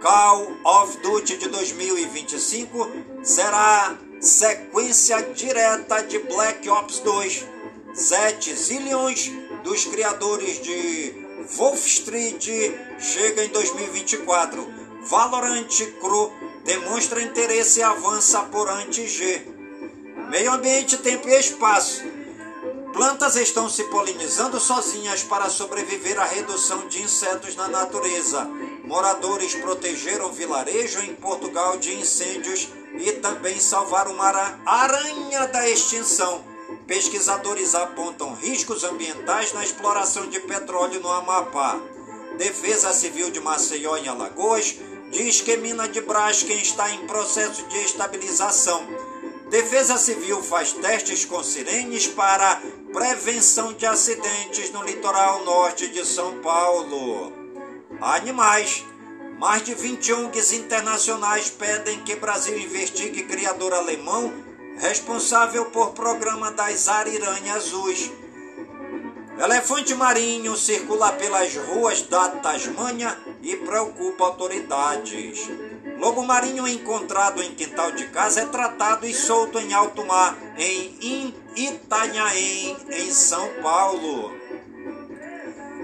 Call 0.00 0.56
of 0.64 0.96
Duty 0.98 1.36
de 1.36 1.48
2025 1.48 2.90
será 3.22 3.98
sequência 4.20 5.22
direta 5.32 6.02
de 6.02 6.18
Black 6.18 6.68
Ops 6.68 6.98
2. 6.98 7.46
7 7.94 8.54
zilhões 8.54 9.32
dos 9.64 9.86
criadores 9.86 10.60
de 10.62 11.14
Wolf 11.56 11.86
Street 11.86 12.46
chega 12.98 13.44
em 13.44 13.48
2024. 13.48 14.80
Valorant 15.04 15.66
Cru 15.98 16.32
demonstra 16.64 17.22
interesse 17.22 17.80
e 17.80 17.82
avança 17.82 18.42
por 18.42 18.68
anti-G. 18.68 19.42
Meio 20.28 20.52
ambiente, 20.52 20.98
tempo 20.98 21.26
e 21.28 21.40
espaço. 21.40 22.02
Plantas 22.92 23.36
estão 23.36 23.68
se 23.70 23.84
polinizando 23.84 24.60
sozinhas 24.60 25.22
para 25.22 25.48
sobreviver 25.48 26.20
à 26.20 26.26
redução 26.26 26.86
de 26.88 27.02
insetos 27.02 27.56
na 27.56 27.68
natureza. 27.68 28.44
Moradores 28.84 29.54
protegeram 29.54 30.30
vilarejo 30.30 31.00
em 31.00 31.14
Portugal 31.14 31.78
de 31.78 31.94
incêndios 31.94 32.68
e 32.94 33.12
também 33.12 33.58
salvaram 33.58 34.12
uma 34.12 34.58
aranha 34.66 35.46
da 35.48 35.68
extinção. 35.68 36.44
Pesquisadores 36.86 37.74
apontam 37.74 38.34
riscos 38.34 38.84
ambientais 38.84 39.52
na 39.52 39.62
exploração 39.62 40.28
de 40.28 40.40
petróleo 40.40 41.00
no 41.00 41.10
Amapá. 41.10 41.80
Defesa 42.36 42.92
Civil 42.92 43.30
de 43.30 43.40
Maceió, 43.40 43.96
em 43.96 44.08
Alagoas, 44.08 44.76
diz 45.10 45.40
que 45.40 45.56
mina 45.56 45.88
de 45.88 46.00
Braskem 46.00 46.60
está 46.60 46.90
em 46.90 47.06
processo 47.06 47.64
de 47.66 47.78
estabilização. 47.78 48.82
Defesa 49.50 49.98
Civil 49.98 50.42
faz 50.42 50.72
testes 50.72 51.24
com 51.24 51.42
sirenes 51.42 52.06
para 52.06 52.62
prevenção 52.92 53.72
de 53.72 53.84
acidentes 53.84 54.70
no 54.70 54.82
litoral 54.82 55.44
norte 55.44 55.88
de 55.88 56.06
São 56.06 56.40
Paulo. 56.40 57.32
Animais. 58.00 58.84
Mais 59.40 59.62
de 59.62 59.74
20 59.74 60.12
ONGs 60.12 60.52
internacionais 60.52 61.48
pedem 61.48 62.04
que 62.04 62.14
Brasil 62.14 62.58
investigue 62.58 63.22
criador 63.22 63.72
alemão 63.72 64.30
responsável 64.76 65.64
por 65.70 65.92
programa 65.92 66.50
das 66.50 66.88
ariranhas 66.88 67.56
azuis. 67.56 68.12
Elefante 69.42 69.94
marinho 69.94 70.54
circula 70.58 71.12
pelas 71.12 71.56
ruas 71.56 72.02
da 72.02 72.28
Tasmânia 72.28 73.16
e 73.42 73.56
preocupa 73.56 74.24
autoridades. 74.24 75.48
Lobo 75.98 76.22
marinho 76.22 76.68
encontrado 76.68 77.42
em 77.42 77.54
quintal 77.54 77.92
de 77.92 78.08
casa 78.08 78.42
é 78.42 78.44
tratado 78.46 79.06
e 79.06 79.14
solto 79.14 79.58
em 79.58 79.72
alto 79.72 80.04
mar 80.04 80.36
em 80.58 81.34
Itanhaém, 81.56 82.76
em 82.90 83.10
São 83.10 83.48
Paulo. 83.62 84.38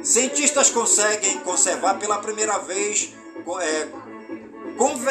Cientistas 0.02 0.68
conseguem 0.68 1.38
conservar 1.38 1.94
pela 1.94 2.18
primeira 2.18 2.58
vez. 2.58 3.15
É, 3.60 3.86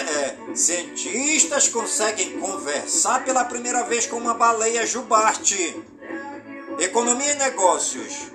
é, 0.01 0.35
cientistas 0.53 1.69
conseguem 1.69 2.37
conversar 2.37 3.23
pela 3.23 3.45
primeira 3.45 3.83
vez 3.83 4.05
com 4.05 4.17
uma 4.17 4.33
baleia 4.33 4.85
jubarte. 4.85 5.81
Economia 6.77 7.31
e 7.31 7.35
negócios. 7.35 8.29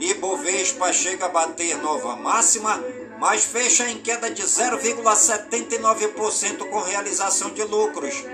Ibovespa 0.00 0.92
chega 0.92 1.26
a 1.26 1.28
bater 1.28 1.78
nova 1.78 2.16
máxima, 2.16 2.82
mas 3.20 3.44
fecha 3.44 3.88
em 3.88 3.98
queda 3.98 4.28
de 4.28 4.42
0,79% 4.42 6.68
com 6.68 6.80
realização 6.80 7.50
de 7.50 7.62
lucros. 7.62 8.24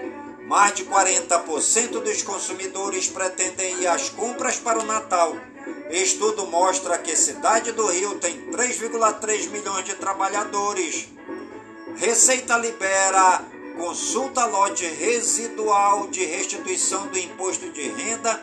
Mais 0.47 0.75
de 0.75 0.85
40% 0.85 2.03
dos 2.03 2.23
consumidores 2.23 3.09
pretendem 3.09 3.81
ir 3.81 3.87
às 3.87 4.11
compras 4.11 4.57
para 4.57 4.79
o 4.79 4.85
Natal. 4.85 5.37
Estudo 5.91 6.47
mostra 6.47 6.99
que 6.99 7.17
cidade 7.17 7.73
do 7.73 7.87
Rio 7.87 8.17
tem 8.17 8.51
3,3 8.51 9.49
milhões 9.49 9.85
de 9.85 9.95
trabalhadores. 9.95 11.09
Receita 11.97 12.59
libera 12.59 13.43
consulta 13.77 14.45
lote 14.45 14.87
residual 14.87 16.07
de 16.09 16.25
restituição 16.25 17.07
do 17.09 17.19
imposto 17.19 17.71
de 17.71 17.89
renda 17.89 18.41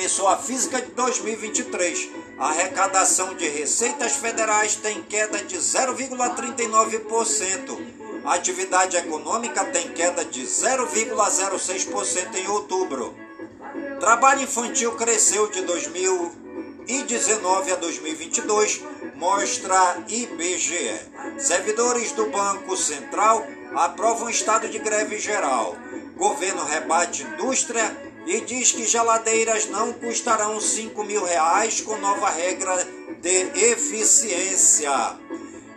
pessoa 0.00 0.38
física 0.38 0.80
de 0.80 0.92
2023. 0.92 2.08
A 2.38 2.48
arrecadação 2.48 3.34
de 3.34 3.46
receitas 3.46 4.12
federais 4.12 4.76
tem 4.76 5.02
queda 5.02 5.44
de 5.44 5.58
0,39%. 5.58 7.99
A 8.24 8.34
atividade 8.34 8.96
econômica 8.96 9.64
tem 9.66 9.92
queda 9.92 10.24
de 10.24 10.42
0,06% 10.42 12.34
em 12.34 12.48
outubro. 12.48 13.14
Trabalho 13.98 14.42
infantil 14.42 14.92
cresceu 14.92 15.48
de 15.50 15.62
2000 15.62 16.40
2019 16.90 17.70
a 17.72 17.76
2022, 17.76 18.82
mostra 19.14 20.02
IBGE. 20.08 21.00
Servidores 21.38 22.10
do 22.12 22.26
Banco 22.26 22.76
Central 22.76 23.46
aprovam 23.76 24.28
estado 24.28 24.68
de 24.68 24.78
greve 24.80 25.16
geral. 25.18 25.76
Governo 26.16 26.64
rebate 26.64 27.22
indústria 27.22 27.96
e 28.26 28.40
diz 28.40 28.72
que 28.72 28.88
geladeiras 28.88 29.66
não 29.66 29.92
custarão 29.92 30.60
5 30.60 31.04
mil 31.04 31.24
reais 31.24 31.80
com 31.80 31.96
nova 31.98 32.28
regra 32.28 32.76
de 33.20 33.70
eficiência. 33.70 35.19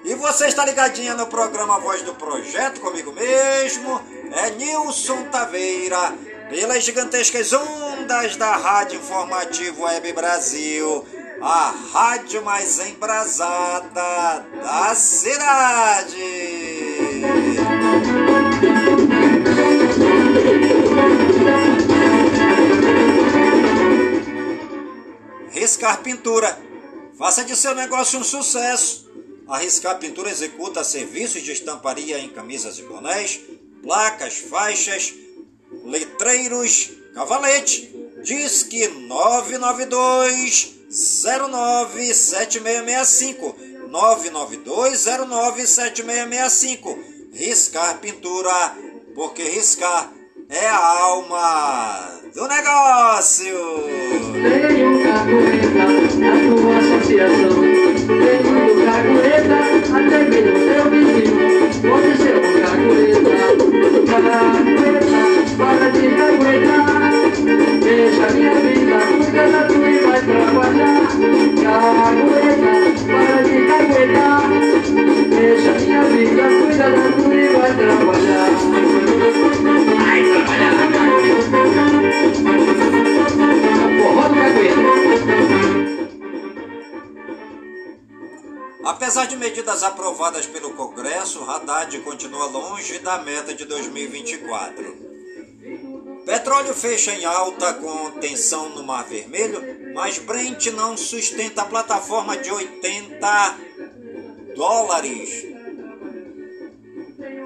E 0.03 0.15
você 0.15 0.47
está 0.47 0.65
ligadinha 0.65 1.13
no 1.13 1.27
programa 1.27 1.79
Voz 1.79 2.01
do 2.01 2.13
Projeto 2.15 2.81
comigo 2.81 3.13
mesmo? 3.13 4.01
É 4.33 4.49
Nilson 4.49 5.23
Taveira, 5.31 6.13
pelas 6.49 6.83
gigantescas 6.83 7.53
ondas 7.53 8.35
da 8.35 8.53
Rádio 8.57 8.99
Informativo 8.99 9.83
Web 9.83 10.11
Brasil, 10.11 11.05
a 11.41 11.73
rádio 11.93 12.43
mais 12.43 12.79
embrasada 12.79 14.45
da 14.61 14.93
cidade. 14.93 16.17
Riscar 25.51 26.01
Pintura. 26.01 26.59
Faça 27.17 27.45
de 27.45 27.55
seu 27.55 27.73
negócio 27.73 28.19
um 28.19 28.23
sucesso. 28.23 29.02
A 29.47 29.57
Riscar 29.57 29.97
Pintura 29.99 30.29
executa 30.29 30.83
serviços 30.83 31.41
de 31.41 31.51
estamparia 31.51 32.19
em 32.19 32.29
camisas 32.29 32.77
e 32.79 32.83
bonés, 32.83 33.41
placas, 33.81 34.37
faixas, 34.37 35.13
letreiros, 35.83 36.91
cavalete. 37.13 37.91
Disque 38.23 38.87
992 38.87 40.75
097665 40.89 43.55
992 43.89 45.05
097665 45.05 46.97
Riscar 47.33 47.99
Pintura, 47.99 48.77
porque 49.15 49.43
riscar 49.43 50.13
é 50.49 50.67
a 50.67 50.77
alma 50.77 52.21
do 52.33 52.47
negócio. 52.47 53.53
Tem 54.31 54.85
um 54.85 55.03
na 56.19 56.31
tua 56.55 56.77
associação. 56.77 58.52
Cagueta, 58.93 59.57
até 59.97 60.19
mesmo 60.29 60.53
seu 60.53 60.85
vizinho. 60.91 61.41
Pode 61.81 62.11
ser 62.15 62.35
um 62.37 62.41
cagueta. 62.61 63.33
Cagueta, 64.05 65.21
para 65.57 65.87
de 65.89 66.05
caguetar. 66.09 67.11
Deixa 67.81 68.25
minha 68.33 68.53
vida, 68.53 68.97
cuida 69.17 69.43
da 69.47 69.61
tua 69.63 69.89
e 69.89 69.97
vai 69.97 70.21
trabalhar. 70.21 71.09
Cagueta, 71.63 72.73
para 73.07 73.37
de 73.41 73.57
caguetar. 73.65 74.45
Deixa 75.31 75.71
minha 75.79 76.03
vida, 76.03 76.43
cuida 76.61 76.87
da 76.91 77.05
tua 77.17 77.33
e 77.33 77.35
vai 77.47 77.71
trabalhar. 77.73 78.49
Vai 80.05 80.21
trabalhar. 81.49 81.92
Apesar 89.23 89.37
de 89.37 89.37
medidas 89.37 89.83
aprovadas 89.83 90.45
pelo 90.47 90.73
Congresso, 90.73 91.49
Haddad 91.49 91.97
continua 92.01 92.45
longe 92.47 92.99
da 92.99 93.19
meta 93.19 93.53
de 93.53 93.63
2024. 93.63 94.97
Petróleo 96.25 96.73
fecha 96.73 97.13
em 97.13 97.23
alta 97.23 97.73
com 97.75 98.11
tensão 98.19 98.67
no 98.71 98.83
Mar 98.83 99.05
Vermelho, 99.05 99.93
mas 99.93 100.19
Brent 100.19 100.65
não 100.73 100.97
sustenta 100.97 101.61
a 101.61 101.65
plataforma 101.65 102.35
de 102.35 102.51
80 102.51 103.57
dólares. 104.57 105.45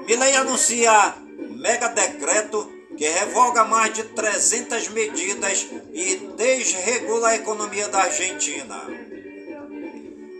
Milley 0.04 0.34
anuncia 0.34 1.14
mega 1.50 1.86
decreto 1.90 2.72
que 2.96 3.08
revoga 3.08 3.62
mais 3.62 3.94
de 3.94 4.02
300 4.02 4.88
medidas 4.88 5.68
e 5.92 6.16
desregula 6.36 7.28
a 7.28 7.36
economia 7.36 7.86
da 7.86 8.00
Argentina. 8.00 9.07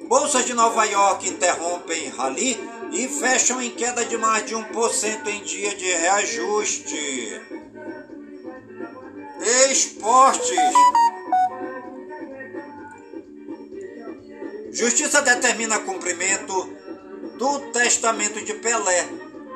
Bolsas 0.08 0.46
de 0.46 0.54
Nova 0.54 0.84
York 0.84 1.28
interrompem 1.28 2.08
rally 2.08 2.58
e 2.90 3.06
fecham 3.08 3.60
em 3.60 3.70
queda 3.70 4.06
de 4.06 4.16
mais 4.16 4.46
de 4.46 4.54
1% 4.54 5.26
em 5.26 5.42
dia 5.42 5.74
de 5.74 5.84
reajuste. 5.84 7.42
Esportes. 9.70 10.56
Justiça 14.72 15.20
determina 15.20 15.78
cumprimento 15.80 16.72
do 17.36 17.58
testamento 17.72 18.42
de 18.42 18.54
Pelé. 18.54 19.06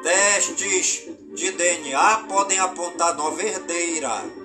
Testes 0.02 1.08
de 1.34 1.50
DNA 1.52 2.24
podem 2.28 2.58
apontar 2.58 3.16
nova 3.16 3.42
herdeira. 3.42 4.41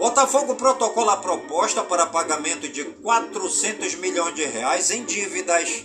Botafogo 0.00 0.54
protocola 0.54 1.12
a 1.12 1.16
proposta 1.18 1.82
para 1.82 2.06
pagamento 2.06 2.66
de 2.66 2.84
400 2.84 3.96
milhões 3.96 4.34
de 4.34 4.46
reais 4.46 4.90
em 4.90 5.04
dívidas. 5.04 5.84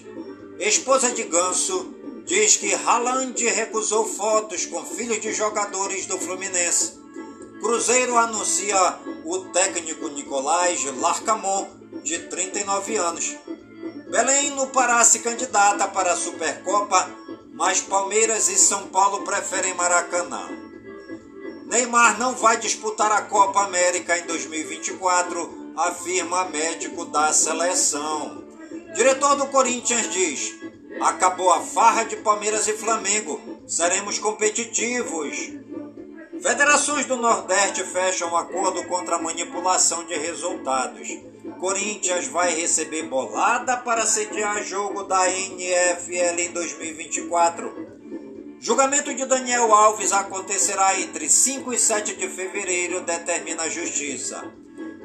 Esposa 0.57 1.11
de 1.11 1.23
Ganso 1.23 1.93
diz 2.25 2.55
que 2.55 2.73
Haaland 2.73 3.45
recusou 3.49 4.05
fotos 4.05 4.65
com 4.67 4.85
filhos 4.85 5.19
de 5.19 5.33
jogadores 5.33 6.05
do 6.05 6.17
Fluminense. 6.17 6.97
Cruzeiro 7.59 8.17
anuncia 8.17 8.99
o 9.25 9.39
técnico 9.51 10.07
Nicolás 10.07 10.81
Larcamon, 10.97 11.67
de 12.01 12.17
39 12.19 12.95
anos. 12.95 13.35
Belém 14.09 14.51
no 14.51 14.67
Pará 14.67 15.03
se 15.03 15.19
candidata 15.19 15.89
para 15.89 16.13
a 16.13 16.15
Supercopa, 16.15 17.09
mas 17.53 17.81
Palmeiras 17.81 18.47
e 18.47 18.55
São 18.55 18.87
Paulo 18.87 19.25
preferem 19.25 19.73
Maracanã. 19.73 20.74
Neymar 21.65 22.19
não 22.19 22.33
vai 22.35 22.57
disputar 22.57 23.11
a 23.11 23.23
Copa 23.23 23.63
América 23.63 24.17
em 24.17 24.25
2024, 24.27 25.73
afirma 25.75 26.45
médico 26.45 27.05
da 27.05 27.33
seleção. 27.33 28.43
Diretor 28.95 29.35
do 29.35 29.47
Corinthians 29.47 30.09
diz: 30.11 30.53
acabou 31.01 31.51
a 31.51 31.61
farra 31.61 32.03
de 32.03 32.17
Palmeiras 32.17 32.67
e 32.67 32.73
Flamengo, 32.73 33.41
seremos 33.67 34.19
competitivos. 34.19 35.53
Federações 36.39 37.07
do 37.07 37.15
Nordeste 37.15 37.83
fecham 37.83 38.37
acordo 38.37 38.83
contra 38.83 39.15
a 39.15 39.21
manipulação 39.21 40.05
de 40.05 40.13
resultados. 40.15 41.07
Corinthians 41.59 42.27
vai 42.27 42.53
receber 42.53 43.03
bolada 43.03 43.75
para 43.77 44.05
sediar 44.05 44.63
jogo 44.63 45.03
da 45.03 45.27
NFL 45.27 46.39
em 46.39 46.51
2024. 46.51 47.84
Julgamento 48.65 49.13
de 49.13 49.23
Daniel 49.25 49.71
Alves 49.71 50.11
acontecerá 50.11 50.99
entre 50.99 51.29
5 51.29 51.71
e 51.71 51.77
7 51.77 52.15
de 52.15 52.27
fevereiro, 52.27 53.01
determina 53.01 53.61
a 53.61 53.69
Justiça. 53.69 54.43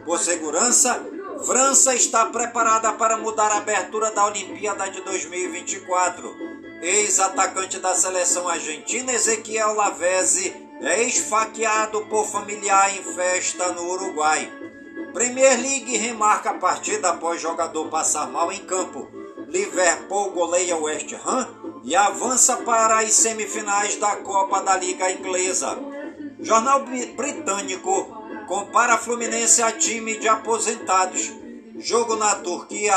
Por 0.03 0.19
segurança, 0.19 0.99
França 1.45 1.95
está 1.95 2.25
preparada 2.25 2.91
para 2.95 3.19
mudar 3.19 3.53
a 3.53 3.59
abertura 3.59 4.13
da 4.13 4.25
Olimpíada 4.25 4.89
de 4.89 5.03
2024. 5.03 6.35
Ex-atacante 6.81 7.79
da 7.81 7.95
seleção 7.95 8.49
argentina 8.49 9.13
Ezequiel 9.13 9.75
Lavezzi 9.75 10.57
é 10.81 11.03
esfaqueado 11.03 12.01
por 12.07 12.25
familiar 12.29 12.97
em 12.97 13.03
festa 13.13 13.73
no 13.73 13.91
Uruguai. 13.91 14.51
Premier 15.13 15.61
League 15.61 15.99
remarca 15.99 16.49
a 16.49 16.55
partida 16.55 17.11
após 17.11 17.43
jogador 17.43 17.91
passar 17.91 18.27
mal 18.27 18.51
em 18.51 18.61
campo. 18.61 19.07
Liverpool 19.49 20.31
goleia 20.31 20.79
West 20.79 21.13
Ham 21.27 21.60
e 21.83 21.97
avança 21.97 22.59
para 22.59 22.99
as 23.01 23.13
semifinais 23.13 23.97
da 23.97 24.17
Copa 24.17 24.61
da 24.63 24.77
Liga 24.77 25.11
Inglesa. 25.11 25.79
Jornal 26.41 26.85
britânico 27.17 28.21
compara 28.47 28.99
Fluminense 28.99 29.63
a 29.63 29.73
time 29.73 30.19
de 30.19 30.29
aposentados. 30.29 31.33
Jogo 31.79 32.17
na 32.17 32.35
Turquia 32.37 32.95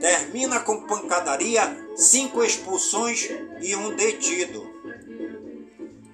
termina 0.00 0.60
com 0.60 0.82
pancadaria, 0.82 1.88
cinco 1.96 2.42
expulsões 2.42 3.28
e 3.60 3.74
um 3.74 3.94
detido. 3.94 4.70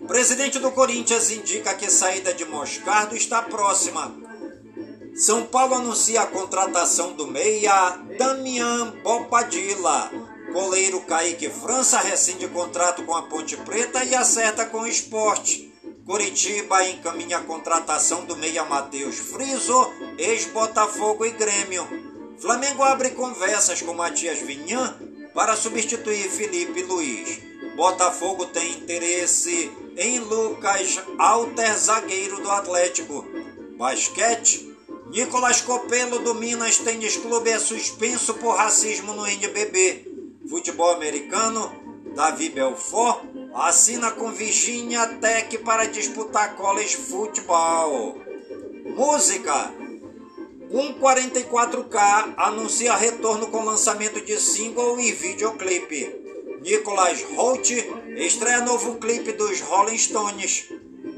Presidente 0.07 0.59
do 0.59 0.71
Corinthians 0.73 1.31
indica 1.31 1.75
que 1.75 1.91
saída 1.91 2.33
de 2.33 2.45
Moscardo 2.45 3.15
está 3.15 3.43
próxima. 3.43 4.15
São 5.15 5.45
Paulo 5.45 5.75
anuncia 5.75 6.23
a 6.23 6.27
contratação 6.27 7.13
do 7.13 7.27
meia 7.27 7.99
Damian 8.17 8.95
Bopadilla. 9.03 10.11
Goleiro 10.53 11.01
Kaique 11.03 11.51
França 11.51 11.99
rescinde 11.99 12.49
contrato 12.49 13.05
com 13.05 13.15
a 13.15 13.23
Ponte 13.23 13.57
Preta 13.57 14.03
e 14.05 14.15
acerta 14.15 14.65
com 14.65 14.81
o 14.81 14.87
esporte. 14.87 15.73
Curitiba 16.07 16.89
encaminha 16.89 17.37
a 17.37 17.45
contratação 17.45 18.25
do 18.25 18.35
meia 18.35 18.65
Matheus 18.65 19.17
Friso, 19.19 19.93
ex-Botafogo 20.17 21.27
e 21.27 21.31
Grêmio. 21.33 21.87
Flamengo 22.39 22.83
abre 22.83 23.11
conversas 23.11 23.83
com 23.83 23.93
Matias 23.93 24.39
Vinhan 24.39 24.97
para 25.35 25.55
substituir 25.55 26.31
Felipe 26.31 26.83
Luiz. 26.83 27.41
Botafogo 27.77 28.47
tem 28.47 28.73
interesse 28.73 29.71
em 29.99 30.19
Lucas 30.19 30.99
Alter, 31.19 31.79
zagueiro 31.79 32.41
do 32.41 32.51
Atlético. 32.51 33.25
Basquete, 33.77 34.75
Nicolas 35.11 35.61
Copelo 35.61 36.21
do 36.21 36.35
Minas 36.35 36.79
Tênis 36.79 37.17
Clube 37.17 37.51
é 37.51 37.59
suspenso 37.59 38.35
por 38.35 38.57
racismo 38.57 39.13
no 39.13 39.27
NBB. 39.27 40.18
Futebol 40.49 40.93
americano, 40.93 41.71
Davi 42.15 42.49
Belfort 42.49 43.21
assina 43.55 44.11
com 44.13 44.33
Virginia 44.33 45.07
Tech 45.21 45.59
para 45.59 45.85
disputar 45.85 46.57
college 46.57 46.97
futebol. 46.97 48.17
Música 48.87 49.75
144K 50.73 52.35
anuncia 52.37 52.97
retorno 52.97 53.49
com 53.49 53.63
lançamento 53.63 54.25
de 54.25 54.41
single 54.41 54.99
e 54.99 55.13
videoclipe. 55.13 56.17
Nicolas 56.63 57.23
Holt 57.37 57.71
estreia 58.17 58.63
novo 58.63 58.97
clipe 58.97 59.33
dos 59.33 59.61
Rolling 59.61 59.99
Stones. 59.99 60.73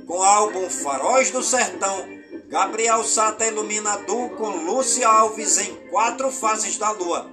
Com 0.07 0.21
álbum 0.23 0.69
Faróis 0.69 1.31
do 1.31 1.43
Sertão, 1.43 2.05
Gabriel 2.49 3.05
Sata 3.05 3.47
ilumina 3.47 3.97
duo 3.99 4.31
com 4.31 4.49
Lúcia 4.49 5.07
Alves 5.07 5.57
em 5.59 5.73
quatro 5.89 6.33
fases 6.33 6.77
da 6.77 6.91
lua. 6.91 7.30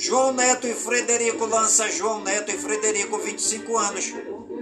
João 0.00 0.32
Neto 0.32 0.66
e 0.66 0.72
Frederico 0.72 1.44
lança 1.44 1.90
João 1.90 2.22
Neto 2.22 2.50
e 2.50 2.56
Frederico 2.56 3.18
25 3.18 3.76
anos. 3.76 4.14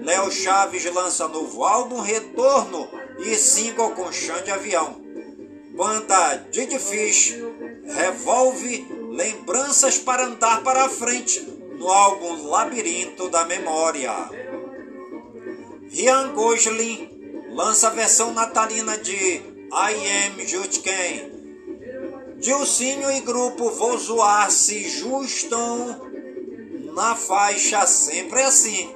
Léo 0.03 0.33
Chaves 0.33 0.85
lança 0.93 1.29
novo 1.29 1.63
álbum 1.63 2.01
Retorno 2.01 2.89
e 3.21 3.37
single 3.37 3.93
com 3.93 4.11
chão 4.11 4.43
de 4.43 4.51
avião. 4.51 5.01
Banda 5.77 6.45
Didi 6.51 6.77
Fish 6.81 7.37
revolve 7.85 8.85
lembranças 9.13 9.97
para 9.97 10.27
andar 10.27 10.65
para 10.65 10.89
frente 10.89 11.41
no 11.79 11.89
álbum 11.89 12.49
Labirinto 12.49 13.29
da 13.29 13.45
Memória. 13.45 14.13
Rian 15.89 16.33
Gosling 16.33 17.47
lança 17.53 17.87
a 17.87 17.91
versão 17.91 18.35
natalina 18.35 18.99
de 18.99 19.15
I 19.15 20.33
Am 20.33 20.45
Jutken. 20.45 21.38
Dilcinho 22.39 23.11
e 23.11 23.21
grupo 23.21 23.69
Vou 23.71 23.99
Zoar 23.99 24.49
se 24.53 24.89
justam 24.89 26.01
na 26.95 27.17
faixa 27.17 27.85
Sempre 27.85 28.43
Assim. 28.43 28.95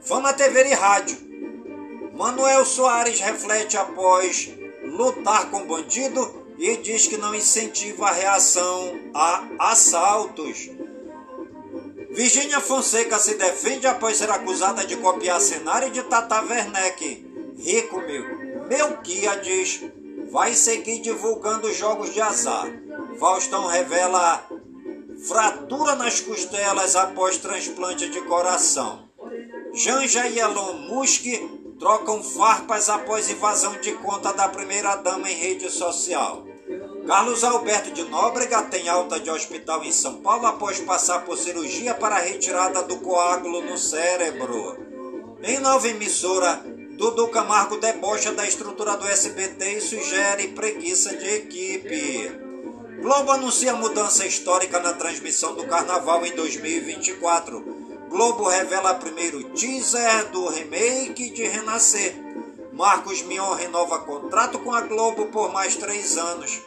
Fama 0.00 0.32
TV 0.32 0.68
e 0.68 0.72
rádio. 0.72 1.18
Manuel 2.14 2.64
Soares 2.64 3.20
reflete 3.20 3.76
após 3.76 4.48
lutar 4.82 5.50
com 5.50 5.66
bandido 5.66 6.46
e 6.58 6.78
diz 6.78 7.06
que 7.06 7.18
não 7.18 7.34
incentiva 7.34 8.06
a 8.06 8.12
reação 8.12 8.98
a 9.12 9.46
assaltos. 9.58 10.70
Virgínia 12.10 12.60
Fonseca 12.60 13.18
se 13.18 13.34
defende 13.34 13.86
após 13.86 14.16
ser 14.16 14.30
acusada 14.30 14.86
de 14.86 14.96
copiar 14.96 15.42
cenário 15.42 15.90
de 15.90 16.02
Tata 16.04 16.40
Werneck. 16.40 17.26
Rico, 17.58 18.00
meu. 18.00 18.66
Melquiades 18.66 19.82
vai 20.30 20.54
seguir 20.54 21.00
divulgando 21.00 21.72
jogos 21.72 22.12
de 22.12 22.20
azar. 22.20 22.66
Faustão 23.18 23.66
revela 23.66 24.46
fratura 25.26 25.94
nas 25.96 26.20
costelas 26.20 26.96
após 26.96 27.38
transplante 27.38 28.08
de 28.08 28.20
coração. 28.22 29.08
Janja 29.74 30.26
e 30.26 30.38
Elon 30.38 30.74
Musk 30.88 31.24
trocam 31.78 32.22
farpas 32.22 32.88
após 32.88 33.30
invasão 33.30 33.78
de 33.80 33.92
conta 33.92 34.32
da 34.32 34.48
primeira-dama 34.48 35.30
em 35.30 35.34
rede 35.34 35.70
social. 35.70 36.44
Carlos 37.06 37.42
Alberto 37.42 37.90
de 37.90 38.04
Nóbrega 38.04 38.62
tem 38.62 38.88
alta 38.88 39.18
de 39.18 39.30
hospital 39.30 39.82
em 39.82 39.92
São 39.92 40.20
Paulo 40.20 40.46
após 40.46 40.78
passar 40.80 41.24
por 41.24 41.36
cirurgia 41.36 41.94
para 41.94 42.18
retirada 42.18 42.82
do 42.82 42.98
coágulo 42.98 43.62
no 43.62 43.76
cérebro. 43.76 44.76
Em 45.42 45.58
nova 45.58 45.88
emissora, 45.88 46.62
Dudu 47.00 47.28
Camargo 47.28 47.78
debocha 47.78 48.30
da 48.30 48.46
estrutura 48.46 48.94
do 48.94 49.08
SBT 49.08 49.78
e 49.78 49.80
sugere 49.80 50.48
preguiça 50.48 51.16
de 51.16 51.26
equipe. 51.30 52.30
Globo 53.00 53.32
anuncia 53.32 53.72
mudança 53.72 54.26
histórica 54.26 54.78
na 54.80 54.92
transmissão 54.92 55.54
do 55.54 55.64
Carnaval 55.64 56.26
em 56.26 56.36
2024. 56.36 57.58
Globo 58.10 58.46
revela 58.46 58.92
primeiro 58.96 59.42
teaser 59.44 60.30
do 60.30 60.46
remake 60.50 61.30
de 61.30 61.42
Renascer. 61.44 62.14
Marcos 62.70 63.22
Mion 63.22 63.54
renova 63.54 64.00
contrato 64.00 64.58
com 64.58 64.70
a 64.70 64.82
Globo 64.82 65.28
por 65.28 65.50
mais 65.54 65.76
três 65.76 66.18
anos. 66.18 66.60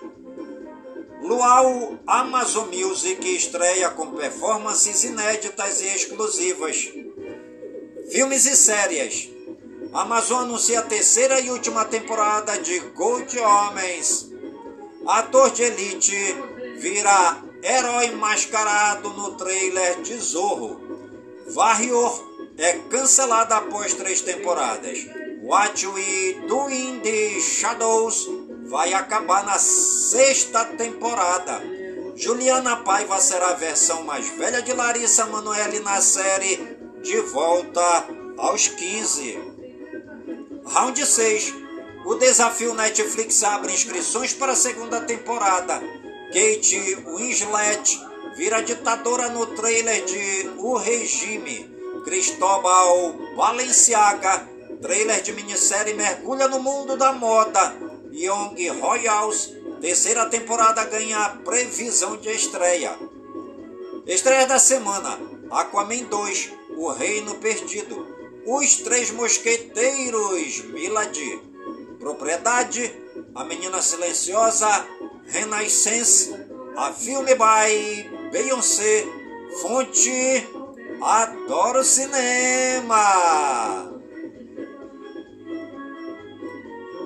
Luau 1.22 2.00
Amazon 2.08 2.70
Music 2.70 3.36
estreia 3.36 3.92
com 3.92 4.14
performances 4.14 5.04
inéditas 5.04 5.80
e 5.80 5.86
exclusivas. 5.90 6.92
Filmes 8.10 8.48
e 8.48 8.56
séries. 8.56 9.33
Amazon 9.94 10.46
anuncia 10.46 10.80
a 10.80 10.84
terceira 10.84 11.40
e 11.40 11.52
última 11.52 11.86
temporada 11.86 12.58
de 12.58 12.80
Gold 12.80 13.38
Homens. 13.38 14.28
Ator 15.06 15.52
de 15.52 15.62
elite 15.62 16.36
vira 16.78 17.44
herói 17.62 18.10
mascarado 18.16 19.10
no 19.12 19.36
trailer 19.36 20.02
de 20.02 20.18
Zorro. 20.18 20.82
Warrior 21.54 22.28
é 22.58 22.74
cancelada 22.90 23.58
após 23.58 23.94
três 23.94 24.22
temporadas. 24.22 24.98
What 25.44 25.86
We 25.86 26.42
Do 26.48 26.72
in 26.72 27.00
the 27.02 27.40
Shadows 27.40 28.28
vai 28.66 28.94
acabar 28.94 29.46
na 29.46 29.60
sexta 29.60 30.66
temporada. 30.66 31.62
Juliana 32.16 32.78
Paiva 32.78 33.20
será 33.20 33.50
a 33.50 33.56
versão 33.56 34.04
mais 34.06 34.28
velha 34.30 34.64
de 34.64 34.74
Larissa 34.74 35.28
Manoeli 35.28 35.82
na 35.82 36.02
série 36.02 36.78
De 37.04 37.20
Volta 37.22 38.08
aos 38.38 38.68
15. 38.68 39.53
Round 40.66 41.06
6. 41.06 41.54
O 42.06 42.16
desafio 42.16 42.74
Netflix 42.74 43.44
abre 43.44 43.74
inscrições 43.74 44.34
para 44.34 44.54
a 44.54 44.56
segunda 44.56 45.02
temporada. 45.02 45.82
Kate 46.28 46.98
Winslet 47.06 48.00
vira 48.36 48.62
ditadora 48.62 49.30
no 49.30 49.46
trailer 49.48 50.04
de 50.06 50.50
O 50.58 50.78
Regime. 50.78 51.72
Cristóbal 52.06 53.14
Balenciaga, 53.36 54.48
trailer 54.82 55.22
de 55.22 55.32
minissérie 55.34 55.94
mergulha 55.94 56.48
no 56.48 56.60
mundo 56.60 56.98
da 56.98 57.14
moda. 57.14 57.76
Young 58.12 58.70
Royals, 58.80 59.54
terceira 59.82 60.26
temporada 60.28 60.84
ganha 60.86 61.38
previsão 61.44 62.18
de 62.18 62.30
estreia. 62.30 62.98
Estreia 64.06 64.46
da 64.46 64.60
semana: 64.60 65.20
Aquaman 65.52 66.04
2, 66.04 66.52
O 66.78 66.90
Reino 66.90 67.36
Perdido. 67.36 68.13
Os 68.46 68.76
Três 68.78 69.10
Mosqueteiros, 69.12 70.64
Milady. 70.66 71.42
Propriedade, 71.98 72.94
A 73.34 73.46
Menina 73.46 73.82
Silenciosa, 73.82 74.86
Renaissance, 75.26 76.36
A 76.76 76.92
Filme 76.92 77.34
by 77.36 78.30
Beyoncé, 78.32 79.06
Fonte, 79.62 80.46
Adoro 81.02 81.84
Cinema. 81.86 83.00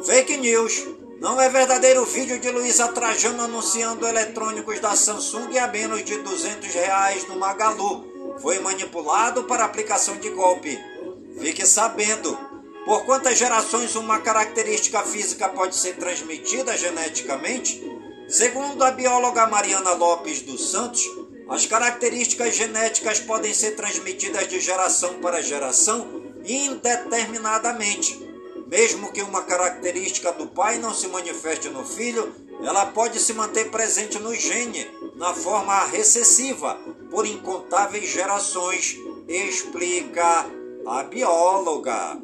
Fake 0.03 0.37
News. 0.37 0.87
Não 1.19 1.39
é 1.39 1.49
verdadeiro 1.49 2.05
vídeo 2.05 2.39
de 2.39 2.49
Luísa 2.49 2.87
Trajano 2.89 3.43
anunciando 3.43 4.07
eletrônicos 4.07 4.79
da 4.79 4.95
Samsung 4.95 5.55
a 5.57 5.67
menos 5.67 6.03
de 6.03 6.17
200 6.17 6.73
reais 6.73 7.27
no 7.27 7.37
Magalu. 7.37 8.37
Foi 8.39 8.59
manipulado 8.59 9.43
para 9.43 9.65
aplicação 9.65 10.17
de 10.17 10.29
golpe. 10.29 10.96
Fique 11.39 11.65
sabendo, 11.65 12.37
por 12.85 13.05
quantas 13.05 13.37
gerações 13.37 13.95
uma 13.95 14.19
característica 14.19 15.03
física 15.03 15.49
pode 15.49 15.75
ser 15.75 15.95
transmitida 15.97 16.75
geneticamente? 16.77 17.83
Segundo 18.27 18.83
a 18.83 18.91
bióloga 18.91 19.45
Mariana 19.47 19.93
Lopes 19.93 20.41
dos 20.41 20.71
Santos, 20.71 21.03
as 21.49 21.65
características 21.65 22.55
genéticas 22.55 23.19
podem 23.19 23.53
ser 23.53 23.71
transmitidas 23.71 24.47
de 24.47 24.59
geração 24.59 25.15
para 25.15 25.41
geração 25.41 26.07
indeterminadamente. 26.45 28.25
Mesmo 28.67 29.11
que 29.13 29.21
uma 29.21 29.43
característica 29.43 30.31
do 30.33 30.47
pai 30.47 30.77
não 30.77 30.93
se 30.93 31.07
manifeste 31.07 31.69
no 31.69 31.85
filho, 31.85 32.33
ela 32.61 32.87
pode 32.87 33.19
se 33.19 33.33
manter 33.33 33.69
presente 33.69 34.19
no 34.19 34.33
gene, 34.33 34.89
na 35.15 35.33
forma 35.33 35.85
recessiva, 35.85 36.75
por 37.09 37.25
incontáveis 37.25 38.09
gerações, 38.09 38.97
explica 39.27 40.45
a 40.87 41.03
bióloga. 41.03 42.17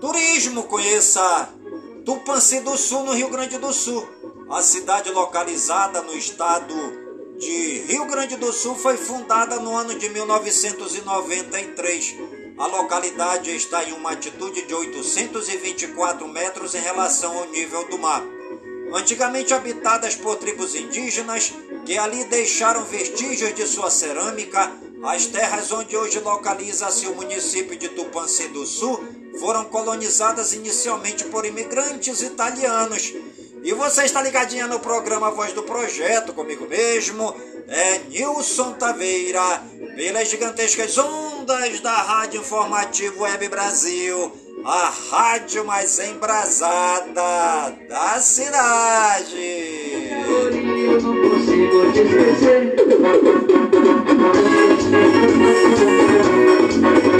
Turismo, 0.00 0.64
conheça 0.64 1.48
Tupanci 2.04 2.58
do 2.60 2.76
Sul, 2.76 3.04
no 3.04 3.12
Rio 3.12 3.30
Grande 3.30 3.56
do 3.56 3.72
Sul. 3.72 4.04
A 4.50 4.60
cidade 4.62 5.10
localizada 5.10 6.02
no 6.02 6.12
estado 6.14 6.74
de 7.38 7.84
Rio 7.86 8.04
Grande 8.06 8.36
do 8.36 8.52
Sul 8.52 8.74
foi 8.74 8.96
fundada 8.96 9.60
no 9.60 9.76
ano 9.76 9.96
de 9.96 10.08
1993. 10.08 12.16
A 12.58 12.66
localidade 12.66 13.54
está 13.54 13.84
em 13.84 13.92
uma 13.92 14.10
altitude 14.10 14.62
de 14.62 14.74
824 14.74 16.26
metros 16.26 16.74
em 16.74 16.80
relação 16.80 17.38
ao 17.38 17.48
nível 17.50 17.88
do 17.88 17.96
mar. 17.96 18.24
Antigamente 18.92 19.54
habitadas 19.54 20.16
por 20.16 20.34
tribos 20.36 20.74
indígenas 20.74 21.54
que 21.86 21.96
ali 21.96 22.24
deixaram 22.24 22.84
vestígios 22.84 23.54
de 23.54 23.66
sua 23.66 23.88
cerâmica, 23.88 24.70
as 25.04 25.26
terras 25.26 25.72
onde 25.72 25.96
hoje 25.96 26.20
localiza-se 26.20 27.06
o 27.06 27.14
município 27.14 27.76
de 27.76 27.88
Tupanci 27.88 28.48
do 28.48 28.64
Sul 28.64 29.02
foram 29.40 29.64
colonizadas 29.64 30.52
inicialmente 30.52 31.24
por 31.24 31.44
imigrantes 31.44 32.22
italianos 32.22 33.12
E 33.64 33.72
você 33.74 34.02
está 34.02 34.20
ligadinha 34.20 34.66
no 34.66 34.80
programa 34.80 35.30
Voz 35.30 35.52
do 35.52 35.62
Projeto, 35.62 36.32
comigo 36.32 36.66
mesmo, 36.66 37.32
é 37.68 38.00
Nilson 38.08 38.72
Taveira, 38.72 39.62
pelas 39.94 40.28
gigantescas 40.28 40.98
ondas 40.98 41.78
da 41.78 41.94
Rádio 41.94 42.40
Informativo 42.40 43.22
Web 43.22 43.48
Brasil, 43.48 44.32
a 44.64 44.92
rádio 45.10 45.64
mais 45.64 45.96
embrasada 46.00 47.72
da 47.88 48.20
cidade. 48.20 50.10
Thank 54.92 55.22
you. 57.06 57.11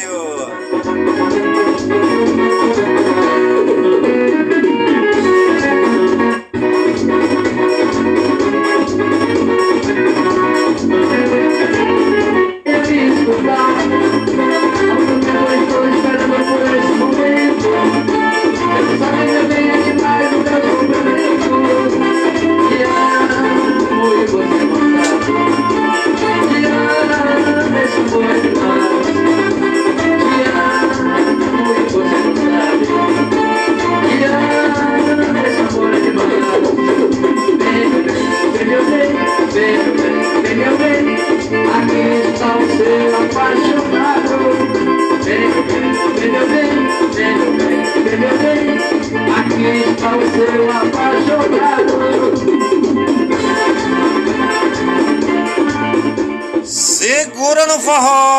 Oh. 57.91 58.38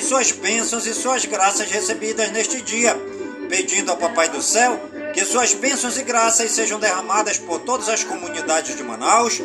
Suas 0.00 0.32
bênçãos 0.32 0.86
e 0.86 0.94
suas 0.94 1.26
graças 1.26 1.70
recebidas 1.70 2.30
neste 2.32 2.62
dia, 2.62 2.96
pedindo 3.48 3.90
ao 3.90 3.96
Papai 3.98 4.30
do 4.30 4.40
Céu 4.40 4.80
que 5.12 5.22
suas 5.24 5.52
bênçãos 5.52 5.98
e 5.98 6.02
graças 6.02 6.50
sejam 6.50 6.80
derramadas 6.80 7.38
por 7.38 7.60
todas 7.60 7.90
as 7.90 8.02
comunidades 8.02 8.74
de 8.74 8.82
Manaus, 8.82 9.40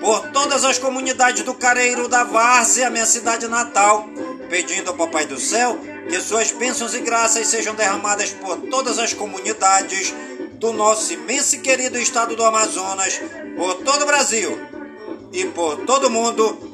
por 0.00 0.28
todas 0.32 0.64
as 0.64 0.78
comunidades 0.78 1.44
do 1.44 1.54
Careiro, 1.54 2.08
da 2.08 2.24
Várzea, 2.24 2.90
minha 2.90 3.06
cidade 3.06 3.46
natal, 3.46 4.08
pedindo 4.50 4.90
ao 4.90 4.96
Papai 4.96 5.24
do 5.24 5.38
Céu 5.38 5.78
que 6.08 6.20
suas 6.20 6.50
bênçãos 6.50 6.94
e 6.94 7.00
graças 7.00 7.46
sejam 7.46 7.76
derramadas 7.76 8.30
por 8.30 8.56
todas 8.62 8.98
as 8.98 9.14
comunidades 9.14 10.12
do 10.54 10.72
nosso 10.72 11.12
imenso 11.12 11.54
e 11.54 11.58
querido 11.60 11.96
estado 11.96 12.34
do 12.34 12.44
Amazonas, 12.44 13.20
por 13.56 13.74
todo 13.76 14.02
o 14.02 14.06
Brasil 14.06 14.58
e 15.32 15.44
por 15.46 15.76
todo 15.86 16.08
o 16.08 16.10
mundo 16.10 16.73